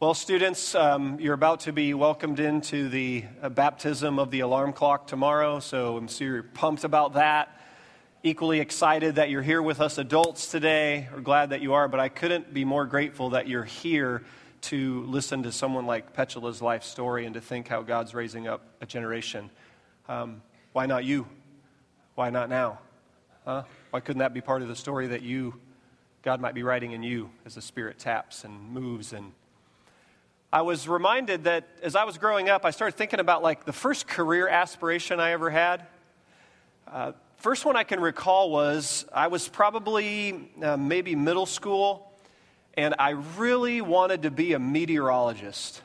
Well, 0.00 0.14
students, 0.14 0.76
um, 0.76 1.18
you're 1.18 1.34
about 1.34 1.58
to 1.62 1.72
be 1.72 1.92
welcomed 1.92 2.38
into 2.38 2.88
the 2.88 3.24
uh, 3.42 3.48
baptism 3.48 4.20
of 4.20 4.30
the 4.30 4.40
alarm 4.40 4.72
clock 4.72 5.08
tomorrow, 5.08 5.58
so 5.58 5.96
I'm 5.96 6.06
super 6.06 6.44
pumped 6.44 6.84
about 6.84 7.14
that. 7.14 7.60
Equally 8.22 8.60
excited 8.60 9.16
that 9.16 9.28
you're 9.28 9.42
here 9.42 9.60
with 9.60 9.80
us 9.80 9.98
adults 9.98 10.52
today, 10.52 11.08
or 11.12 11.20
glad 11.20 11.50
that 11.50 11.62
you 11.62 11.74
are, 11.74 11.88
but 11.88 11.98
I 11.98 12.10
couldn't 12.10 12.54
be 12.54 12.64
more 12.64 12.86
grateful 12.86 13.30
that 13.30 13.48
you're 13.48 13.64
here 13.64 14.22
to 14.60 15.02
listen 15.06 15.42
to 15.42 15.50
someone 15.50 15.84
like 15.84 16.12
Petula's 16.12 16.62
life 16.62 16.84
story 16.84 17.26
and 17.26 17.34
to 17.34 17.40
think 17.40 17.66
how 17.66 17.82
God's 17.82 18.14
raising 18.14 18.46
up 18.46 18.62
a 18.80 18.86
generation. 18.86 19.50
Um, 20.08 20.42
why 20.74 20.86
not 20.86 21.06
you? 21.06 21.26
Why 22.14 22.30
not 22.30 22.48
now? 22.48 22.78
Huh? 23.44 23.64
Why 23.90 23.98
couldn't 23.98 24.20
that 24.20 24.32
be 24.32 24.42
part 24.42 24.62
of 24.62 24.68
the 24.68 24.76
story 24.76 25.08
that 25.08 25.22
you, 25.22 25.54
God 26.22 26.40
might 26.40 26.54
be 26.54 26.62
writing 26.62 26.92
in 26.92 27.02
you 27.02 27.30
as 27.44 27.56
the 27.56 27.62
Spirit 27.62 27.98
taps 27.98 28.44
and 28.44 28.70
moves 28.70 29.12
and 29.12 29.32
I 30.50 30.62
was 30.62 30.88
reminded 30.88 31.44
that 31.44 31.68
as 31.82 31.94
I 31.94 32.04
was 32.04 32.16
growing 32.16 32.48
up, 32.48 32.64
I 32.64 32.70
started 32.70 32.96
thinking 32.96 33.20
about 33.20 33.42
like 33.42 33.66
the 33.66 33.72
first 33.72 34.08
career 34.08 34.48
aspiration 34.48 35.20
I 35.20 35.32
ever 35.32 35.50
had. 35.50 35.86
Uh, 36.90 37.12
first 37.36 37.66
one 37.66 37.76
I 37.76 37.84
can 37.84 38.00
recall 38.00 38.50
was 38.50 39.04
I 39.12 39.26
was 39.26 39.46
probably 39.46 40.50
uh, 40.62 40.78
maybe 40.78 41.14
middle 41.14 41.44
school, 41.44 42.10
and 42.72 42.94
I 42.98 43.10
really 43.36 43.82
wanted 43.82 44.22
to 44.22 44.30
be 44.30 44.54
a 44.54 44.58
meteorologist. 44.58 45.82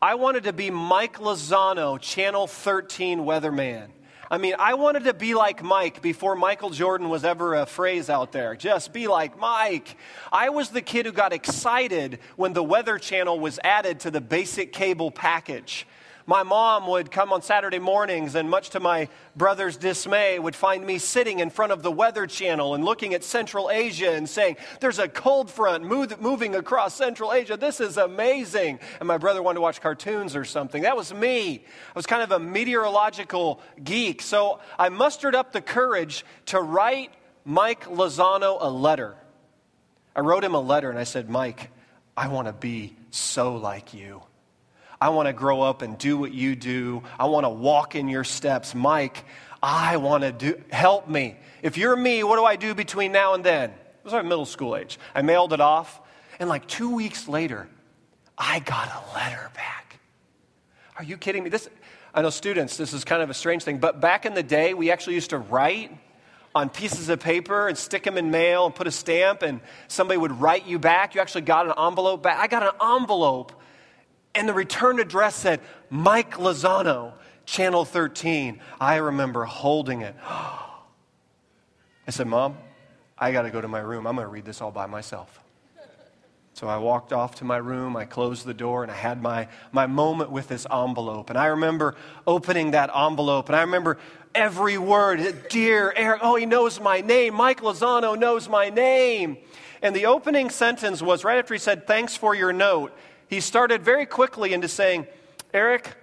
I 0.00 0.14
wanted 0.14 0.44
to 0.44 0.54
be 0.54 0.70
Mike 0.70 1.18
Lozano, 1.18 2.00
Channel 2.00 2.46
13 2.46 3.18
weatherman. 3.20 3.88
I 4.30 4.38
mean, 4.38 4.54
I 4.58 4.74
wanted 4.74 5.04
to 5.04 5.14
be 5.14 5.34
like 5.34 5.62
Mike 5.62 6.00
before 6.00 6.34
Michael 6.34 6.70
Jordan 6.70 7.08
was 7.08 7.24
ever 7.24 7.54
a 7.54 7.66
phrase 7.66 8.08
out 8.08 8.32
there. 8.32 8.56
Just 8.56 8.92
be 8.92 9.06
like 9.06 9.38
Mike. 9.38 9.96
I 10.32 10.48
was 10.48 10.70
the 10.70 10.80
kid 10.80 11.06
who 11.06 11.12
got 11.12 11.32
excited 11.32 12.18
when 12.36 12.52
the 12.52 12.62
Weather 12.62 12.98
Channel 12.98 13.38
was 13.38 13.58
added 13.62 14.00
to 14.00 14.10
the 14.10 14.20
basic 14.20 14.72
cable 14.72 15.10
package 15.10 15.86
my 16.26 16.42
mom 16.42 16.86
would 16.86 17.10
come 17.10 17.32
on 17.32 17.42
Saturday 17.42 17.78
mornings 17.78 18.34
and, 18.34 18.48
much 18.48 18.70
to 18.70 18.80
my 18.80 19.08
brother's 19.36 19.76
dismay, 19.76 20.38
would 20.38 20.56
find 20.56 20.86
me 20.86 20.98
sitting 20.98 21.40
in 21.40 21.50
front 21.50 21.72
of 21.72 21.82
the 21.82 21.90
Weather 21.90 22.26
Channel 22.26 22.74
and 22.74 22.84
looking 22.84 23.12
at 23.12 23.22
Central 23.22 23.70
Asia 23.70 24.12
and 24.12 24.28
saying, 24.28 24.56
There's 24.80 24.98
a 24.98 25.08
cold 25.08 25.50
front 25.50 25.84
move, 25.84 26.18
moving 26.20 26.54
across 26.54 26.94
Central 26.94 27.32
Asia. 27.32 27.58
This 27.58 27.78
is 27.78 27.98
amazing. 27.98 28.78
And 29.00 29.06
my 29.06 29.18
brother 29.18 29.42
wanted 29.42 29.56
to 29.56 29.60
watch 29.60 29.82
cartoons 29.82 30.34
or 30.34 30.46
something. 30.46 30.82
That 30.82 30.96
was 30.96 31.12
me. 31.12 31.56
I 31.56 31.92
was 31.94 32.06
kind 32.06 32.22
of 32.22 32.32
a 32.32 32.38
meteorological 32.38 33.60
geek. 33.82 34.22
So 34.22 34.60
I 34.78 34.88
mustered 34.88 35.34
up 35.34 35.52
the 35.52 35.60
courage 35.60 36.24
to 36.46 36.60
write 36.60 37.10
Mike 37.44 37.84
Lozano 37.84 38.56
a 38.60 38.70
letter. 38.70 39.14
I 40.16 40.20
wrote 40.20 40.44
him 40.44 40.54
a 40.54 40.60
letter 40.60 40.88
and 40.88 40.98
I 40.98 41.04
said, 41.04 41.28
Mike, 41.28 41.70
I 42.16 42.28
want 42.28 42.46
to 42.46 42.52
be 42.52 42.96
so 43.10 43.56
like 43.56 43.92
you. 43.92 44.22
I 45.00 45.10
want 45.10 45.26
to 45.26 45.32
grow 45.32 45.60
up 45.60 45.82
and 45.82 45.98
do 45.98 46.16
what 46.16 46.32
you 46.32 46.56
do. 46.56 47.02
I 47.18 47.26
want 47.26 47.44
to 47.44 47.50
walk 47.50 47.94
in 47.94 48.08
your 48.08 48.24
steps. 48.24 48.74
Mike, 48.74 49.24
I 49.62 49.96
want 49.96 50.22
to 50.24 50.32
do, 50.32 50.62
help 50.70 51.08
me. 51.08 51.36
If 51.62 51.76
you're 51.78 51.96
me, 51.96 52.22
what 52.22 52.36
do 52.36 52.44
I 52.44 52.56
do 52.56 52.74
between 52.74 53.12
now 53.12 53.34
and 53.34 53.42
then? 53.42 53.70
It 53.70 54.04
was 54.04 54.14
our 54.14 54.22
middle 54.22 54.44
school 54.44 54.76
age. 54.76 54.98
I 55.14 55.22
mailed 55.22 55.52
it 55.52 55.60
off, 55.60 56.00
and 56.38 56.48
like 56.48 56.66
two 56.66 56.94
weeks 56.94 57.26
later, 57.28 57.66
I 58.36 58.58
got 58.60 58.88
a 58.88 59.14
letter 59.14 59.50
back. 59.54 59.98
Are 60.98 61.04
you 61.04 61.16
kidding 61.16 61.42
me? 61.42 61.50
This, 61.50 61.68
I 62.12 62.22
know 62.22 62.30
students, 62.30 62.76
this 62.76 62.92
is 62.92 63.04
kind 63.04 63.22
of 63.22 63.30
a 63.30 63.34
strange 63.34 63.64
thing, 63.64 63.78
but 63.78 64.00
back 64.00 64.26
in 64.26 64.34
the 64.34 64.42
day, 64.42 64.74
we 64.74 64.90
actually 64.90 65.14
used 65.14 65.30
to 65.30 65.38
write 65.38 65.90
on 66.54 66.68
pieces 66.68 67.08
of 67.08 67.18
paper 67.18 67.66
and 67.66 67.76
stick 67.76 68.04
them 68.04 68.16
in 68.16 68.30
mail 68.30 68.66
and 68.66 68.74
put 68.74 68.86
a 68.86 68.90
stamp, 68.90 69.42
and 69.42 69.60
somebody 69.88 70.18
would 70.18 70.40
write 70.40 70.66
you 70.66 70.78
back. 70.78 71.14
You 71.14 71.20
actually 71.20 71.40
got 71.42 71.66
an 71.66 71.72
envelope 71.78 72.22
back. 72.22 72.38
I 72.38 72.46
got 72.46 72.62
an 72.62 72.96
envelope 72.96 73.52
and 74.34 74.48
the 74.48 74.54
return 74.54 74.98
address 74.98 75.36
said, 75.36 75.60
Mike 75.90 76.34
Lozano, 76.34 77.12
Channel 77.46 77.84
13. 77.84 78.60
I 78.80 78.96
remember 78.96 79.44
holding 79.44 80.02
it. 80.02 80.14
I 80.26 82.10
said, 82.10 82.26
Mom, 82.26 82.56
I 83.18 83.32
got 83.32 83.42
to 83.42 83.50
go 83.50 83.60
to 83.60 83.68
my 83.68 83.78
room. 83.78 84.06
I'm 84.06 84.16
going 84.16 84.26
to 84.26 84.30
read 84.30 84.44
this 84.44 84.60
all 84.60 84.70
by 84.70 84.86
myself. 84.86 85.40
So 86.54 86.68
I 86.68 86.76
walked 86.76 87.12
off 87.12 87.34
to 87.36 87.44
my 87.44 87.56
room, 87.56 87.96
I 87.96 88.04
closed 88.04 88.46
the 88.46 88.54
door, 88.54 88.84
and 88.84 88.92
I 88.92 88.94
had 88.94 89.20
my, 89.20 89.48
my 89.72 89.88
moment 89.88 90.30
with 90.30 90.46
this 90.46 90.68
envelope. 90.70 91.28
And 91.28 91.36
I 91.36 91.46
remember 91.46 91.96
opening 92.28 92.70
that 92.72 92.90
envelope, 92.94 93.48
and 93.48 93.56
I 93.56 93.62
remember 93.62 93.98
every 94.36 94.78
word 94.78 95.48
Dear 95.50 95.92
Eric, 95.96 96.20
oh, 96.22 96.36
he 96.36 96.46
knows 96.46 96.80
my 96.80 97.00
name. 97.00 97.34
Mike 97.34 97.60
Lozano 97.60 98.16
knows 98.16 98.48
my 98.48 98.70
name. 98.70 99.36
And 99.82 99.96
the 99.96 100.06
opening 100.06 100.48
sentence 100.48 101.02
was 101.02 101.24
right 101.24 101.38
after 101.38 101.54
he 101.54 101.58
said, 101.58 101.88
Thanks 101.88 102.16
for 102.16 102.36
your 102.36 102.52
note 102.52 102.96
he 103.28 103.40
started 103.40 103.82
very 103.82 104.06
quickly 104.06 104.52
into 104.52 104.68
saying, 104.68 105.06
Eric, 105.52 105.96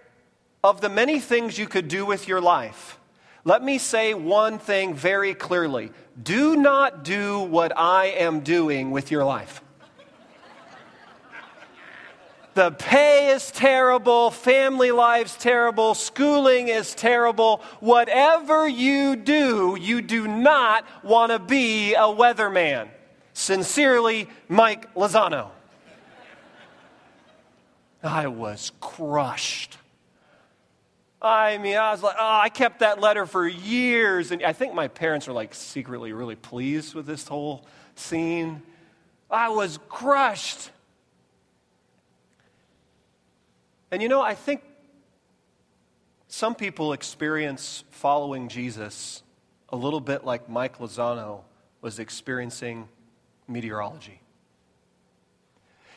of 0.63 0.81
the 0.81 0.89
many 0.89 1.19
things 1.19 1.57
you 1.57 1.67
could 1.67 1.87
do 1.87 2.05
with 2.05 2.27
your 2.27 2.41
life, 2.41 2.99
let 3.43 3.63
me 3.63 3.79
say 3.79 4.13
one 4.13 4.59
thing 4.59 4.93
very 4.93 5.33
clearly. 5.33 5.91
Do 6.21 6.55
not 6.55 7.03
do 7.03 7.39
what 7.39 7.77
I 7.77 8.07
am 8.07 8.41
doing 8.41 8.91
with 8.91 9.09
your 9.09 9.25
life. 9.25 9.63
the 12.53 12.71
pay 12.71 13.31
is 13.31 13.49
terrible, 13.49 14.29
family 14.29 14.91
life's 14.91 15.35
terrible, 15.35 15.95
schooling 15.95 16.67
is 16.67 16.93
terrible. 16.93 17.63
Whatever 17.79 18.67
you 18.67 19.15
do, 19.15 19.75
you 19.79 20.03
do 20.03 20.27
not 20.27 20.85
want 21.03 21.31
to 21.31 21.39
be 21.39 21.95
a 21.95 22.01
weatherman. 22.01 22.89
Sincerely, 23.33 24.29
Mike 24.49 24.93
Lozano. 24.93 25.49
I 28.03 28.27
was 28.27 28.71
crushed. 28.79 29.77
I 31.21 31.59
mean, 31.59 31.77
I 31.77 31.91
was 31.91 32.01
like, 32.01 32.15
oh, 32.19 32.39
I 32.41 32.49
kept 32.49 32.79
that 32.79 32.99
letter 32.99 33.27
for 33.27 33.47
years. 33.47 34.31
And 34.31 34.41
I 34.43 34.53
think 34.53 34.73
my 34.73 34.87
parents 34.87 35.27
were 35.27 35.33
like 35.33 35.53
secretly 35.53 36.13
really 36.13 36.35
pleased 36.35 36.95
with 36.95 37.05
this 37.05 37.27
whole 37.27 37.65
scene. 37.95 38.63
I 39.29 39.49
was 39.49 39.77
crushed. 39.87 40.71
And 43.91 44.01
you 44.01 44.09
know, 44.09 44.21
I 44.21 44.33
think 44.33 44.63
some 46.27 46.55
people 46.55 46.93
experience 46.93 47.83
following 47.91 48.47
Jesus 48.47 49.21
a 49.69 49.75
little 49.75 49.99
bit 49.99 50.25
like 50.25 50.49
Mike 50.49 50.79
Lozano 50.79 51.41
was 51.81 51.99
experiencing 51.99 52.87
meteorology. 53.47 54.20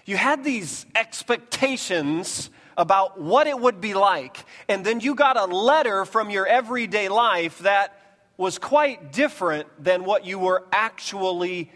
You 0.04 0.16
had 0.16 0.44
these 0.44 0.84
expectations 0.94 2.50
about 2.76 3.20
what 3.20 3.46
it 3.46 3.58
would 3.58 3.80
be 3.80 3.94
like, 3.94 4.44
and 4.68 4.84
then 4.84 5.00
you 5.00 5.14
got 5.14 5.36
a 5.36 5.44
letter 5.44 6.04
from 6.04 6.30
your 6.30 6.46
everyday 6.46 7.08
life 7.08 7.60
that 7.60 8.00
was 8.36 8.58
quite 8.58 9.12
different 9.12 9.68
than 9.82 10.04
what 10.04 10.26
you 10.26 10.38
were 10.38 10.64
actually 10.72 11.70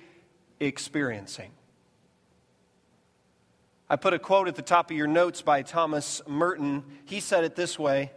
experiencing. 0.61 1.53
I 3.89 3.97
put 3.97 4.13
a 4.13 4.19
quote 4.19 4.49
at 4.49 4.57
the 4.57 4.63
top 4.63 4.91
of 4.91 4.97
your 4.97 5.07
notes 5.07 5.41
by 5.41 5.63
Thomas 5.63 6.21
Merton. 6.27 6.85
He 7.07 7.21
said 7.21 7.45
it 7.45 7.57
this 7.57 7.79
way 7.79 8.13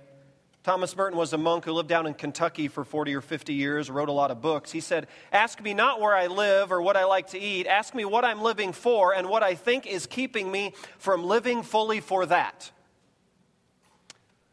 Thomas 0.64 0.96
Merton 0.96 1.18
was 1.18 1.34
a 1.34 1.40
monk 1.40 1.66
who 1.66 1.72
lived 1.72 1.90
down 1.90 2.06
in 2.06 2.14
Kentucky 2.14 2.68
for 2.68 2.84
40 2.84 3.16
or 3.16 3.22
50 3.22 3.54
years, 3.54 3.90
wrote 3.90 4.10
a 4.10 4.12
lot 4.12 4.30
of 4.30 4.42
books. 4.42 4.72
He 4.72 4.80
said, 4.80 5.08
Ask 5.32 5.60
me 5.60 5.74
not 5.74 6.00
where 6.00 6.14
I 6.14 6.28
live 6.28 6.72
or 6.72 6.84
what 6.84 6.96
I 6.96 7.06
like 7.06 7.30
to 7.30 7.40
eat. 7.40 7.66
Ask 7.66 7.96
me 7.96 8.06
what 8.06 8.24
I'm 8.24 8.42
living 8.44 8.72
for 8.72 9.12
and 9.16 9.28
what 9.28 9.42
I 9.42 9.56
think 9.56 9.88
is 9.88 10.06
keeping 10.06 10.52
me 10.52 10.74
from 11.00 11.24
living 11.24 11.64
fully 11.64 12.00
for 12.00 12.28
that. 12.28 12.72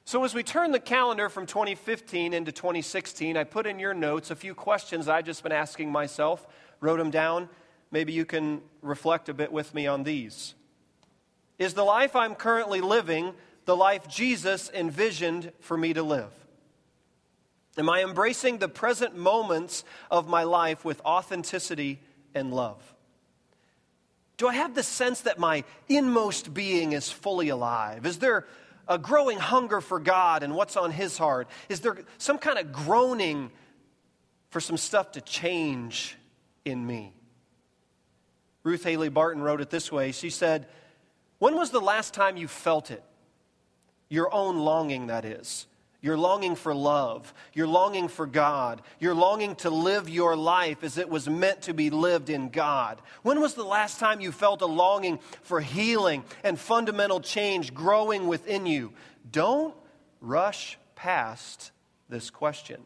So, 0.06 0.24
as 0.24 0.32
we 0.32 0.42
turn 0.42 0.72
the 0.72 0.80
calendar 0.80 1.28
from 1.28 1.44
2015 1.44 2.32
into 2.32 2.52
2016, 2.52 3.36
I 3.36 3.44
put 3.44 3.66
in 3.66 3.78
your 3.78 3.92
notes 3.92 4.30
a 4.30 4.36
few 4.36 4.54
questions 4.54 5.08
I've 5.08 5.26
just 5.26 5.42
been 5.42 5.52
asking 5.52 5.92
myself, 5.92 6.46
wrote 6.80 6.96
them 6.96 7.10
down. 7.10 7.50
Maybe 7.90 8.14
you 8.14 8.25
can 8.25 8.62
reflect 8.80 9.28
a 9.28 9.34
bit 9.34 9.52
with 9.52 9.75
me 9.75 9.86
on 9.86 10.04
these. 10.04 10.54
Is 11.58 11.75
the 11.75 11.84
life 11.84 12.16
I'm 12.16 12.34
currently 12.34 12.81
living 12.81 13.34
the 13.69 13.76
life 13.76 14.09
Jesus 14.09 14.70
envisioned 14.73 15.53
for 15.61 15.76
me 15.76 15.93
to 15.93 16.03
live? 16.03 16.32
Am 17.76 17.91
I 17.91 18.03
embracing 18.03 18.56
the 18.56 18.67
present 18.67 19.15
moments 19.15 19.85
of 20.11 20.26
my 20.26 20.44
life 20.44 20.87
with 20.87 21.03
authenticity 21.03 22.00
and 22.35 22.50
love? 22.50 22.82
Do 24.38 24.49
I 24.49 24.55
have 24.55 24.75
the 24.75 24.82
sense 24.82 25.20
that 25.20 25.38
my 25.38 25.65
inmost 25.87 26.55
being 26.55 26.93
is 26.93 27.12
fully 27.12 27.50
alive? 27.50 28.06
Is 28.06 28.20
there 28.20 28.47
a 28.88 28.97
growing 28.97 29.37
hunger 29.37 29.82
for 29.82 30.00
God 30.00 30.43
and 30.43 30.55
what's 30.55 30.79
on 30.79 30.91
His 30.91 31.19
heart? 31.19 31.47
Is 31.69 31.81
there 31.81 31.99
some 32.17 32.38
kind 32.38 32.59
of 32.59 32.73
groaning 32.73 33.50
for 34.49 34.61
some 34.61 34.79
stuff 34.79 35.12
to 35.12 35.21
change 35.21 36.17
in 36.64 36.87
me? 36.87 37.12
Ruth 38.62 38.85
Haley 38.85 39.11
Barton 39.11 39.43
wrote 39.43 39.61
it 39.61 39.69
this 39.69 39.93
way. 39.93 40.12
She 40.12 40.31
said, 40.31 40.69
When 41.38 41.55
was 41.55 41.69
the 41.71 41.82
last 41.82 42.14
time 42.14 42.38
you 42.38 42.49
felt 42.49 42.91
it? 42.91 43.05
Your 44.08 44.32
own 44.32 44.58
longing, 44.58 45.08
that 45.08 45.25
is. 45.25 45.66
You're 46.00 46.16
longing 46.16 46.55
for 46.55 46.72
love. 46.72 47.34
You're 47.52 47.66
longing 47.66 48.06
for 48.06 48.25
God. 48.25 48.82
You're 49.00 49.14
longing 49.14 49.56
to 49.56 49.70
live 49.70 50.08
your 50.08 50.37
life 50.37 50.84
as 50.84 50.96
it 50.96 51.08
was 51.08 51.28
meant 51.28 51.62
to 51.62 51.75
be 51.75 51.90
lived 51.90 52.31
in 52.31 52.50
God. 52.50 53.02
When 53.22 53.40
was 53.40 53.55
the 53.55 53.64
last 53.64 53.99
time 53.99 54.20
you 54.20 54.31
felt 54.31 54.62
a 54.62 54.66
longing 54.66 55.19
for 55.43 55.60
healing 55.60 56.22
and 56.44 56.58
fundamental 56.58 57.20
change 57.20 57.75
growing 57.75 58.28
within 58.28 58.64
you? 58.64 58.93
Don't 59.31 59.75
rush 60.20 60.78
past 60.94 61.72
this 62.08 62.31
question. 62.31 62.81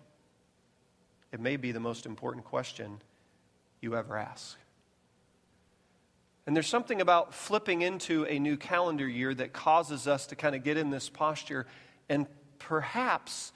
It 1.32 1.40
may 1.40 1.56
be 1.56 1.72
the 1.72 1.80
most 1.80 2.06
important 2.06 2.44
question 2.44 3.02
you 3.82 3.94
ever 3.94 4.16
ask. 4.16 4.56
And 6.46 6.56
there's 6.56 6.66
something 6.66 7.00
about 7.00 7.34
flipping 7.34 7.82
into 7.82 8.24
a 8.26 8.38
new 8.38 8.56
calendar 8.56 9.08
year 9.08 9.32
that 9.34 9.52
causes 9.52 10.08
us 10.08 10.26
to 10.28 10.36
kind 10.36 10.56
of 10.56 10.64
get 10.64 10.76
in 10.76 10.90
this 10.90 11.08
posture. 11.08 11.66
And 12.08 12.26
perhaps 12.58 13.52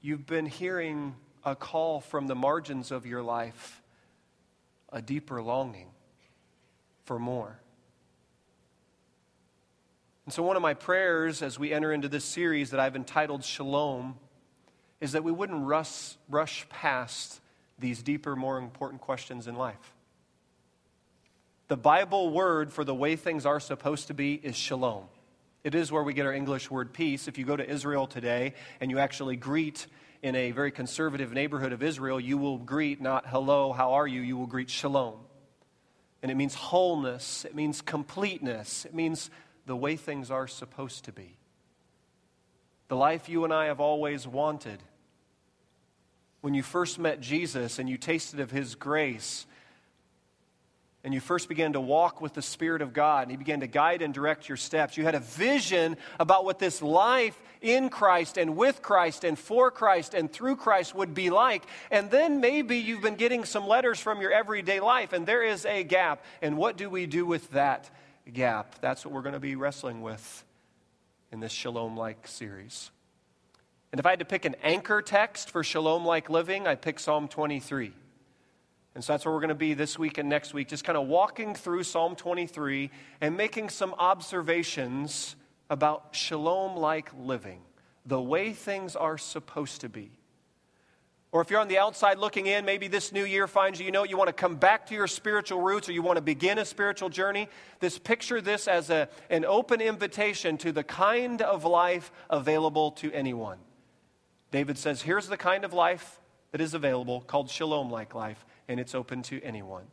you've 0.00 0.26
been 0.26 0.46
hearing 0.46 1.16
a 1.44 1.56
call 1.56 2.00
from 2.00 2.26
the 2.26 2.34
margins 2.34 2.92
of 2.92 3.06
your 3.06 3.22
life, 3.22 3.82
a 4.92 5.02
deeper 5.02 5.42
longing 5.42 5.88
for 7.04 7.18
more. 7.18 7.58
And 10.26 10.34
so, 10.34 10.42
one 10.42 10.56
of 10.56 10.62
my 10.62 10.74
prayers 10.74 11.40
as 11.40 11.56
we 11.56 11.72
enter 11.72 11.92
into 11.92 12.08
this 12.08 12.24
series 12.24 12.70
that 12.70 12.80
I've 12.80 12.96
entitled 12.96 13.44
Shalom 13.44 14.16
is 15.00 15.12
that 15.12 15.22
we 15.22 15.30
wouldn't 15.30 15.64
rush, 15.64 16.16
rush 16.28 16.68
past 16.68 17.40
these 17.78 18.02
deeper, 18.02 18.34
more 18.34 18.58
important 18.58 19.00
questions 19.00 19.46
in 19.46 19.54
life. 19.54 19.94
The 21.68 21.76
Bible 21.76 22.30
word 22.30 22.72
for 22.72 22.84
the 22.84 22.94
way 22.94 23.16
things 23.16 23.44
are 23.44 23.58
supposed 23.58 24.06
to 24.06 24.14
be 24.14 24.34
is 24.34 24.54
shalom. 24.54 25.04
It 25.64 25.74
is 25.74 25.90
where 25.90 26.04
we 26.04 26.14
get 26.14 26.24
our 26.24 26.32
English 26.32 26.70
word 26.70 26.92
peace. 26.92 27.26
If 27.26 27.38
you 27.38 27.44
go 27.44 27.56
to 27.56 27.68
Israel 27.68 28.06
today 28.06 28.54
and 28.80 28.88
you 28.88 29.00
actually 29.00 29.34
greet 29.34 29.88
in 30.22 30.36
a 30.36 30.52
very 30.52 30.70
conservative 30.70 31.32
neighborhood 31.32 31.72
of 31.72 31.82
Israel, 31.82 32.20
you 32.20 32.38
will 32.38 32.58
greet 32.58 33.00
not 33.00 33.26
hello, 33.26 33.72
how 33.72 33.94
are 33.94 34.06
you? 34.06 34.20
You 34.20 34.36
will 34.36 34.46
greet 34.46 34.70
shalom. 34.70 35.18
And 36.22 36.30
it 36.30 36.36
means 36.36 36.54
wholeness, 36.54 37.44
it 37.44 37.54
means 37.54 37.82
completeness, 37.82 38.84
it 38.84 38.94
means 38.94 39.28
the 39.66 39.76
way 39.76 39.96
things 39.96 40.30
are 40.30 40.46
supposed 40.46 41.06
to 41.06 41.12
be. 41.12 41.36
The 42.86 42.96
life 42.96 43.28
you 43.28 43.42
and 43.42 43.52
I 43.52 43.66
have 43.66 43.80
always 43.80 44.24
wanted. 44.24 44.80
When 46.42 46.54
you 46.54 46.62
first 46.62 47.00
met 47.00 47.20
Jesus 47.20 47.80
and 47.80 47.88
you 47.88 47.96
tasted 47.96 48.38
of 48.38 48.52
his 48.52 48.76
grace, 48.76 49.46
and 51.06 51.14
you 51.14 51.20
first 51.20 51.48
began 51.48 51.74
to 51.74 51.80
walk 51.80 52.20
with 52.20 52.34
the 52.34 52.42
Spirit 52.42 52.82
of 52.82 52.92
God, 52.92 53.22
and 53.22 53.30
He 53.30 53.36
began 53.36 53.60
to 53.60 53.68
guide 53.68 54.02
and 54.02 54.12
direct 54.12 54.48
your 54.48 54.56
steps, 54.56 54.96
you 54.96 55.04
had 55.04 55.14
a 55.14 55.20
vision 55.20 55.96
about 56.18 56.44
what 56.44 56.58
this 56.58 56.82
life 56.82 57.40
in 57.62 57.90
Christ 57.90 58.36
and 58.36 58.56
with 58.56 58.82
Christ 58.82 59.22
and 59.22 59.38
for 59.38 59.70
Christ 59.70 60.14
and 60.14 60.32
through 60.32 60.56
Christ 60.56 60.96
would 60.96 61.14
be 61.14 61.30
like. 61.30 61.62
And 61.92 62.10
then 62.10 62.40
maybe 62.40 62.78
you've 62.78 63.02
been 63.02 63.14
getting 63.14 63.44
some 63.44 63.68
letters 63.68 64.00
from 64.00 64.20
your 64.20 64.32
everyday 64.32 64.80
life, 64.80 65.12
and 65.12 65.24
there 65.24 65.44
is 65.44 65.64
a 65.64 65.84
gap. 65.84 66.24
And 66.42 66.56
what 66.56 66.76
do 66.76 66.90
we 66.90 67.06
do 67.06 67.24
with 67.24 67.52
that 67.52 67.88
gap? 68.32 68.80
That's 68.80 69.06
what 69.06 69.14
we're 69.14 69.22
going 69.22 69.34
to 69.34 69.38
be 69.38 69.54
wrestling 69.54 70.02
with 70.02 70.44
in 71.30 71.38
this 71.38 71.52
Shalom 71.52 71.96
like 71.96 72.26
series. 72.26 72.90
And 73.92 74.00
if 74.00 74.06
I 74.06 74.10
had 74.10 74.18
to 74.18 74.24
pick 74.24 74.44
an 74.44 74.56
anchor 74.60 75.00
text 75.02 75.52
for 75.52 75.62
Shalom 75.62 76.04
like 76.04 76.28
living, 76.28 76.66
I'd 76.66 76.82
pick 76.82 76.98
Psalm 76.98 77.28
23. 77.28 77.92
And 78.96 79.04
so 79.04 79.12
that's 79.12 79.26
where 79.26 79.34
we're 79.34 79.40
going 79.40 79.50
to 79.50 79.54
be 79.54 79.74
this 79.74 79.98
week 79.98 80.16
and 80.16 80.26
next 80.26 80.54
week, 80.54 80.68
just 80.68 80.82
kind 80.82 80.96
of 80.96 81.06
walking 81.06 81.54
through 81.54 81.82
Psalm 81.82 82.16
23 82.16 82.90
and 83.20 83.36
making 83.36 83.68
some 83.68 83.94
observations 83.98 85.36
about 85.68 86.08
shalom 86.12 86.78
like 86.78 87.10
living, 87.20 87.60
the 88.06 88.18
way 88.18 88.54
things 88.54 88.96
are 88.96 89.18
supposed 89.18 89.82
to 89.82 89.90
be. 89.90 90.12
Or 91.30 91.42
if 91.42 91.50
you're 91.50 91.60
on 91.60 91.68
the 91.68 91.76
outside 91.76 92.16
looking 92.16 92.46
in, 92.46 92.64
maybe 92.64 92.88
this 92.88 93.12
new 93.12 93.26
year 93.26 93.46
finds 93.46 93.78
you, 93.78 93.84
you 93.84 93.92
know, 93.92 94.04
you 94.04 94.16
want 94.16 94.28
to 94.28 94.32
come 94.32 94.56
back 94.56 94.86
to 94.86 94.94
your 94.94 95.08
spiritual 95.08 95.60
roots 95.60 95.90
or 95.90 95.92
you 95.92 96.00
want 96.00 96.16
to 96.16 96.22
begin 96.22 96.56
a 96.56 96.64
spiritual 96.64 97.10
journey. 97.10 97.50
This 97.80 97.98
picture 97.98 98.40
this 98.40 98.66
as 98.66 98.88
a, 98.88 99.10
an 99.28 99.44
open 99.44 99.82
invitation 99.82 100.56
to 100.56 100.72
the 100.72 100.82
kind 100.82 101.42
of 101.42 101.66
life 101.66 102.10
available 102.30 102.92
to 102.92 103.12
anyone. 103.12 103.58
David 104.52 104.78
says, 104.78 105.02
here's 105.02 105.28
the 105.28 105.36
kind 105.36 105.66
of 105.66 105.74
life 105.74 106.18
that 106.52 106.62
is 106.62 106.72
available 106.72 107.20
called 107.20 107.50
shalom 107.50 107.90
like 107.90 108.14
life 108.14 108.42
and 108.68 108.80
it's 108.80 108.94
open 108.94 109.22
to 109.22 109.40
anyone. 109.42 109.84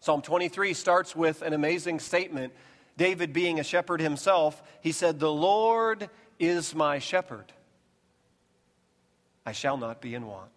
Psalm 0.00 0.22
23 0.22 0.74
starts 0.74 1.16
with 1.16 1.42
an 1.42 1.52
amazing 1.52 2.00
statement. 2.00 2.52
David, 2.96 3.32
being 3.32 3.60
a 3.60 3.64
shepherd 3.64 4.00
himself, 4.00 4.62
he 4.80 4.92
said, 4.92 5.18
The 5.18 5.32
Lord 5.32 6.08
is 6.38 6.74
my 6.74 6.98
shepherd. 6.98 7.52
I 9.44 9.52
shall 9.52 9.76
not 9.76 10.00
be 10.00 10.14
in 10.14 10.26
want. 10.26 10.50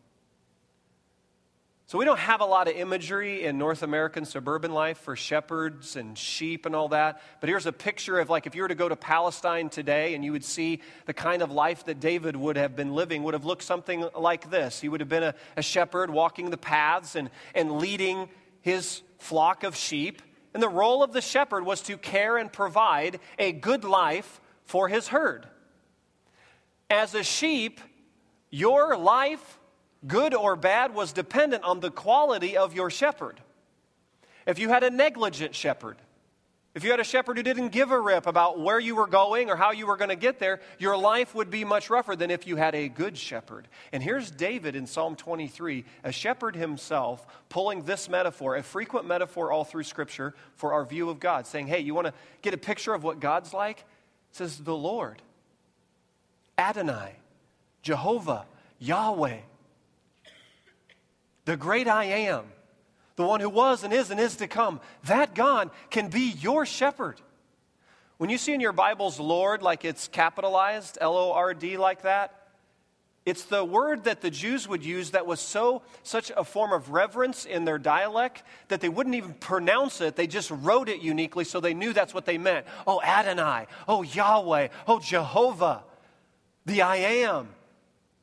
So, 1.90 1.98
we 1.98 2.06
don't 2.06 2.20
have 2.20 2.42
a 2.42 2.46
lot 2.46 2.68
of 2.68 2.76
imagery 2.76 3.46
in 3.46 3.58
North 3.58 3.82
American 3.82 4.24
suburban 4.24 4.72
life 4.72 5.00
for 5.00 5.16
shepherds 5.16 5.96
and 5.96 6.16
sheep 6.16 6.68
and 6.68 6.76
all 6.76 6.90
that. 6.90 7.20
But 7.40 7.50
here's 7.50 7.66
a 7.66 7.72
picture 7.72 8.20
of 8.20 8.30
like 8.30 8.46
if 8.46 8.54
you 8.54 8.62
were 8.62 8.68
to 8.68 8.76
go 8.76 8.88
to 8.88 8.96
Palestine 8.96 9.70
today 9.70 10.14
and 10.14 10.24
you 10.24 10.32
would 10.32 10.46
see 10.46 10.82
the 11.08 11.16
kind 11.16 11.42
of 11.42 11.50
life 11.50 11.86
that 11.86 12.00
David 12.00 12.36
would 12.36 12.58
have 12.58 12.76
been 12.76 12.94
living, 12.94 13.24
would 13.24 13.34
have 13.34 13.44
looked 13.44 13.64
something 13.64 14.08
like 14.16 14.52
this. 14.52 14.80
He 14.80 14.88
would 14.88 15.00
have 15.00 15.10
been 15.10 15.24
a, 15.24 15.34
a 15.58 15.64
shepherd 15.64 16.12
walking 16.12 16.52
the 16.52 16.58
paths 16.58 17.16
and, 17.16 17.32
and 17.56 17.80
leading 17.80 18.30
his 18.62 19.02
flock 19.18 19.64
of 19.64 19.76
sheep. 19.76 20.22
And 20.54 20.62
the 20.62 20.70
role 20.70 21.02
of 21.02 21.12
the 21.12 21.22
shepherd 21.22 21.66
was 21.66 21.82
to 21.82 21.98
care 21.98 22.38
and 22.38 22.54
provide 22.54 23.20
a 23.40 23.52
good 23.52 23.84
life 23.84 24.40
for 24.64 24.90
his 24.90 25.08
herd. 25.08 25.48
As 26.88 27.16
a 27.16 27.24
sheep, 27.24 27.82
your 28.52 28.96
life 28.96 29.59
good 30.08 30.34
or 30.34 30.56
bad, 30.56 30.94
was 30.94 31.14
dependent 31.14 31.64
on 31.64 31.80
the 31.80 31.92
quality 31.92 32.58
of 32.58 32.74
your 32.74 32.90
shepherd. 32.90 33.40
If 34.46 34.60
you 34.60 34.70
had 34.70 34.84
a 34.84 34.90
negligent 34.90 35.54
shepherd, 35.56 35.98
if 36.76 36.84
you 36.84 36.92
had 36.92 37.00
a 37.00 37.04
shepherd 37.04 37.36
who 37.36 37.44
didn't 37.44 37.70
give 37.70 37.92
a 37.92 38.00
rip 38.00 38.28
about 38.28 38.60
where 38.60 38.80
you 38.80 38.96
were 38.96 39.08
going 39.08 39.50
or 39.50 39.56
how 39.56 39.72
you 39.72 39.88
were 39.88 39.98
going 39.98 40.10
to 40.10 40.16
get 40.16 40.38
there, 40.38 40.62
your 40.78 40.96
life 40.96 41.34
would 41.34 41.50
be 41.50 41.66
much 41.66 41.90
rougher 41.90 42.16
than 42.16 42.30
if 42.30 42.46
you 42.46 42.58
had 42.58 42.76
a 42.76 42.88
good 42.88 43.18
shepherd. 43.18 43.68
And 43.92 44.04
here's 44.04 44.30
David 44.30 44.76
in 44.76 44.86
Psalm 44.86 45.16
23, 45.16 45.84
a 46.04 46.12
shepherd 46.12 46.56
himself, 46.56 47.26
pulling 47.50 47.84
this 47.84 48.08
metaphor, 48.08 48.56
a 48.56 48.64
frequent 48.64 49.08
metaphor 49.08 49.52
all 49.52 49.64
through 49.66 49.84
Scripture 49.84 50.36
for 50.56 50.74
our 50.74 50.86
view 50.86 51.10
of 51.10 51.20
God, 51.20 51.48
saying, 51.48 51.68
Hey, 51.68 51.80
you 51.80 51.96
want 51.96 52.08
to 52.08 52.14
get 52.44 52.54
a 52.54 52.58
picture 52.58 52.94
of 52.94 53.04
what 53.04 53.20
God's 53.20 53.52
like? 53.52 53.80
It 53.80 54.36
says, 54.38 54.60
The 54.60 54.76
Lord, 54.76 55.24
Adonai, 56.58 57.16
Jehovah, 57.82 58.46
Yahweh 58.78 59.38
the 61.50 61.58
great 61.58 61.88
I 61.88 62.04
am, 62.04 62.44
the 63.16 63.26
one 63.26 63.40
who 63.40 63.50
was 63.50 63.84
and 63.84 63.92
is 63.92 64.12
and 64.12 64.20
is 64.20 64.36
to 64.36 64.48
come, 64.48 64.80
that 65.06 65.34
God 65.34 65.72
can 65.90 66.10
be 66.10 66.30
your 66.40 66.64
shepherd. 66.64 67.20
When 68.18 68.30
you 68.30 68.38
see 68.38 68.54
in 68.54 68.62
your 68.62 68.72
Bibles 68.72 69.20
Lord 69.20 69.64
like 69.64 69.84
it's 69.84 70.08
capitalized, 70.10 71.00
L 71.02 71.18
O 71.18 71.32
R 71.32 71.56
D 71.56 71.78
like 71.78 72.04
that, 72.04 72.50
it's 73.26 73.46
the 73.46 73.66
word 73.66 74.04
that 74.04 74.22
the 74.22 74.30
Jews 74.30 74.68
would 74.68 74.86
use 74.86 75.10
that 75.12 75.26
was 75.26 75.40
so 75.40 75.82
such 76.04 76.32
a 76.38 76.44
form 76.44 76.72
of 76.72 76.92
reverence 76.92 77.46
in 77.46 77.66
their 77.66 77.80
dialect 77.80 78.44
that 78.68 78.80
they 78.80 78.90
wouldn't 78.90 79.16
even 79.16 79.34
pronounce 79.34 80.02
it. 80.02 80.16
They 80.16 80.28
just 80.28 80.52
wrote 80.52 80.88
it 80.88 81.02
uniquely 81.02 81.46
so 81.46 81.60
they 81.60 81.74
knew 81.74 81.94
that's 81.94 82.14
what 82.14 82.28
they 82.28 82.38
meant. 82.38 82.68
Oh 82.86 83.02
Adonai, 83.02 83.66
oh 83.88 84.04
Yahweh, 84.04 84.68
oh 84.88 85.00
Jehovah, 85.00 85.84
the 86.68 86.84
I 86.84 86.98
am. 86.98 87.48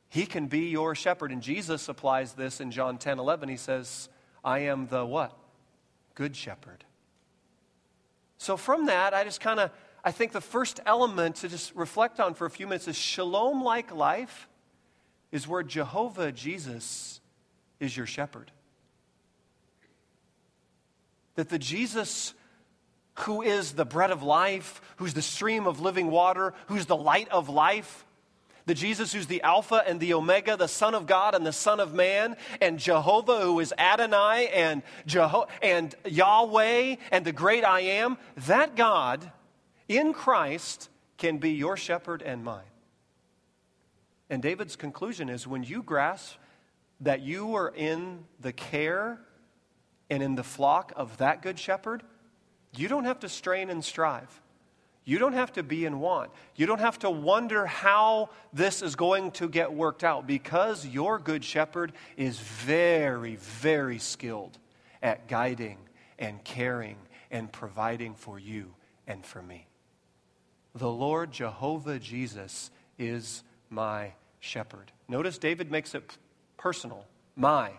He 0.09 0.27
can 0.27 0.47
be 0.47 0.69
your 0.69 0.95
shepherd. 0.95 1.33
And 1.33 1.43
Jesus 1.43 1.89
applies 1.89 2.33
this 2.33 2.61
in 2.61 2.71
John 2.71 2.99
10 2.99 3.19
11. 3.19 3.49
He 3.49 3.57
says, 3.57 4.09
I 4.45 4.61
am 4.61 4.87
the 4.87 5.05
what? 5.05 5.37
Good 6.15 6.37
shepherd. 6.37 6.85
So 8.39 8.57
from 8.57 8.87
that, 8.87 9.15
I 9.15 9.25
just 9.25 9.41
kind 9.41 9.61
of, 9.61 9.71
I 10.05 10.13
think 10.13 10.33
the 10.33 10.41
first 10.41 10.81
element 10.87 11.37
to 11.37 11.49
just 11.49 11.75
reflect 11.75 12.21
on 12.21 12.35
for 12.35 12.47
a 12.47 12.51
few 12.51 12.67
minutes 12.67 12.87
is 12.87 12.97
shalom 12.97 13.63
like 13.63 13.95
life 13.95 14.49
is 15.33 15.49
where 15.49 15.63
Jehovah 15.63 16.33
Jesus 16.33 17.21
is 17.81 17.97
your 17.97 18.07
shepherd. 18.07 18.53
That 21.35 21.49
the 21.49 21.59
Jesus 21.59 22.35
who 23.21 23.43
is 23.43 23.73
the 23.73 23.85
bread 23.85 24.11
of 24.11 24.23
life, 24.23 24.81
who's 24.97 25.15
the 25.15 25.23
stream 25.23 25.67
of 25.67 25.81
living 25.81 26.11
water, 26.11 26.53
who's 26.67 26.87
the 26.87 26.97
light 26.97 27.29
of 27.31 27.49
life, 27.49 28.06
the 28.67 28.75
Jesus 28.75 29.13
who's 29.13 29.29
the 29.29 29.43
Alpha 29.43 29.83
and 29.87 30.01
the 30.01 30.15
Omega, 30.15 30.57
the 30.57 30.67
Son 30.69 30.95
of 30.95 31.07
God 31.07 31.35
and 31.35 31.47
the 31.47 31.53
Son 31.53 31.81
of 31.81 31.95
Man, 31.95 32.37
and 32.61 32.79
Jehovah 32.79 33.41
who 33.41 33.61
is 33.61 33.73
Adonai 33.79 34.49
and, 34.49 34.83
Jeho- 35.07 35.49
and 35.63 35.95
Yahweh 36.05 36.97
and 37.11 37.25
the 37.25 37.33
great 37.33 37.65
I 37.65 37.81
am, 37.81 38.19
that 38.47 38.77
God 38.77 39.31
in 39.89 40.13
Christ 40.13 40.91
can 41.17 41.39
be 41.39 41.53
your 41.53 41.77
shepherd 41.77 42.23
and 42.23 42.45
mine. 42.45 42.65
And 44.29 44.43
David's 44.43 44.77
conclusion 44.77 45.29
is 45.29 45.47
when 45.47 45.63
you 45.63 45.83
grasp 45.83 46.37
that 47.01 47.23
you 47.23 47.55
are 47.55 47.73
in 47.75 48.25
the 48.41 48.53
care 48.53 49.21
and 50.11 50.23
in 50.23 50.35
the 50.35 50.43
flock 50.43 50.93
of 50.97 51.19
that 51.19 51.43
good 51.43 51.59
shepherd, 51.59 52.03
you 52.77 52.89
don't 52.89 53.05
have 53.05 53.21
to 53.21 53.29
strain 53.29 53.71
and 53.71 53.85
strive. 53.85 54.41
You 55.09 55.19
don't 55.19 55.35
have 55.35 55.53
to 55.53 55.63
be 55.63 55.85
in 55.85 56.01
want. 56.01 56.33
You 56.57 56.67
don't 56.67 56.81
have 56.81 56.99
to 56.99 57.11
wonder 57.11 57.65
how 57.65 58.31
this 58.53 58.83
is 58.83 58.97
going 58.97 59.31
to 59.33 59.49
get 59.49 59.73
worked 59.73 60.03
out 60.03 60.27
because 60.27 60.85
your 60.85 61.21
good 61.21 61.45
shepherd 61.45 61.93
is 62.17 62.41
very, 62.41 63.37
very 63.37 64.01
skilled 64.01 64.59
at 65.01 65.29
guiding 65.29 65.79
and 66.19 66.43
caring 66.43 66.97
and 67.31 67.51
providing 67.53 68.15
for 68.15 68.41
you 68.41 68.75
and 69.07 69.25
for 69.25 69.41
me. 69.41 69.69
The 70.75 70.91
Lord 70.91 71.31
Jehovah 71.31 72.01
Jesus 72.01 72.73
is 72.99 73.45
my 73.71 74.13
shepherd. 74.41 74.91
Notice 75.09 75.39
David 75.39 75.71
makes 75.71 75.95
it 75.95 76.19
personal. 76.57 77.07
My. 77.37 77.71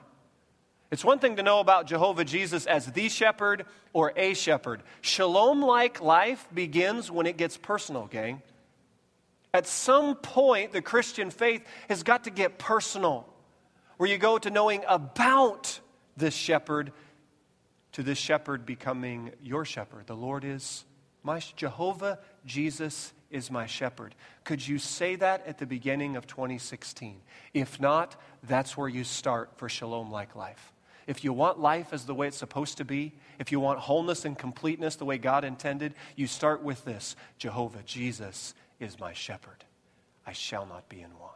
It's 0.90 1.04
one 1.04 1.20
thing 1.20 1.36
to 1.36 1.44
know 1.44 1.60
about 1.60 1.88
Jehovah 1.88 2.24
Jesus 2.24 2.66
as 2.66 2.86
the 2.86 3.10
shepherd 3.10 3.66
or 3.92 4.14
a 4.16 4.34
shepherd. 4.34 4.84
Shalom 5.02 5.62
like 5.62 6.02
life 6.02 6.48
begins 6.54 7.12
when 7.12 7.26
it 7.26 7.36
gets 7.36 7.58
personal, 7.58 8.08
gang. 8.08 8.42
At 9.54 9.68
some 9.68 10.16
point, 10.16 10.72
the 10.72 10.82
Christian 10.82 11.30
faith 11.30 11.66
has 11.90 12.04
got 12.04 12.24
to 12.24 12.30
get 12.30 12.58
personal, 12.58 13.28
where 13.98 14.10
you 14.10 14.18
go 14.18 14.38
to 14.38 14.50
knowing 14.50 14.84
about 14.88 15.80
this 16.16 16.34
shepherd, 16.34 16.94
to 17.94 18.04
this 18.04 18.18
shepherd 18.18 18.66
becoming 18.66 19.32
your 19.42 19.66
shepherd. 19.66 20.08
The 20.08 20.16
Lord 20.16 20.46
is 20.46 20.86
my 21.24 21.42
Jehovah 21.58 22.20
Jesus 22.46 23.12
is 23.30 23.52
my 23.52 23.66
shepherd. 23.66 24.16
Could 24.46 24.66
you 24.66 24.80
say 24.80 25.16
that 25.18 25.46
at 25.46 25.58
the 25.58 25.66
beginning 25.66 26.16
of 26.16 26.28
2016? 26.28 27.20
If 27.54 27.82
not, 27.82 28.16
that's 28.44 28.78
where 28.78 28.88
you 28.88 29.04
start 29.04 29.52
for 29.58 29.68
shalom 29.68 30.10
like 30.10 30.36
life. 30.36 30.72
If 31.08 31.24
you 31.24 31.32
want 31.32 31.60
life 31.60 31.94
as 31.94 32.06
the 32.06 32.14
way 32.14 32.28
it's 32.28 32.38
supposed 32.38 32.78
to 32.78 32.86
be, 32.86 33.14
if 33.40 33.52
you 33.52 33.62
want 33.62 33.80
wholeness 33.80 34.26
and 34.26 34.38
completeness 34.38 34.98
the 34.98 35.06
way 35.06 35.18
God 35.18 35.46
intended, 35.46 35.94
you 36.18 36.28
start 36.28 36.62
with 36.62 36.84
this 36.84 37.16
Jehovah, 37.38 37.82
Jesus 37.86 38.54
is 38.80 39.00
my 39.00 39.14
shepherd. 39.14 39.64
I 40.26 40.34
shall 40.34 40.66
not 40.66 40.90
be 40.90 41.02
in 41.02 41.18
want. 41.18 41.34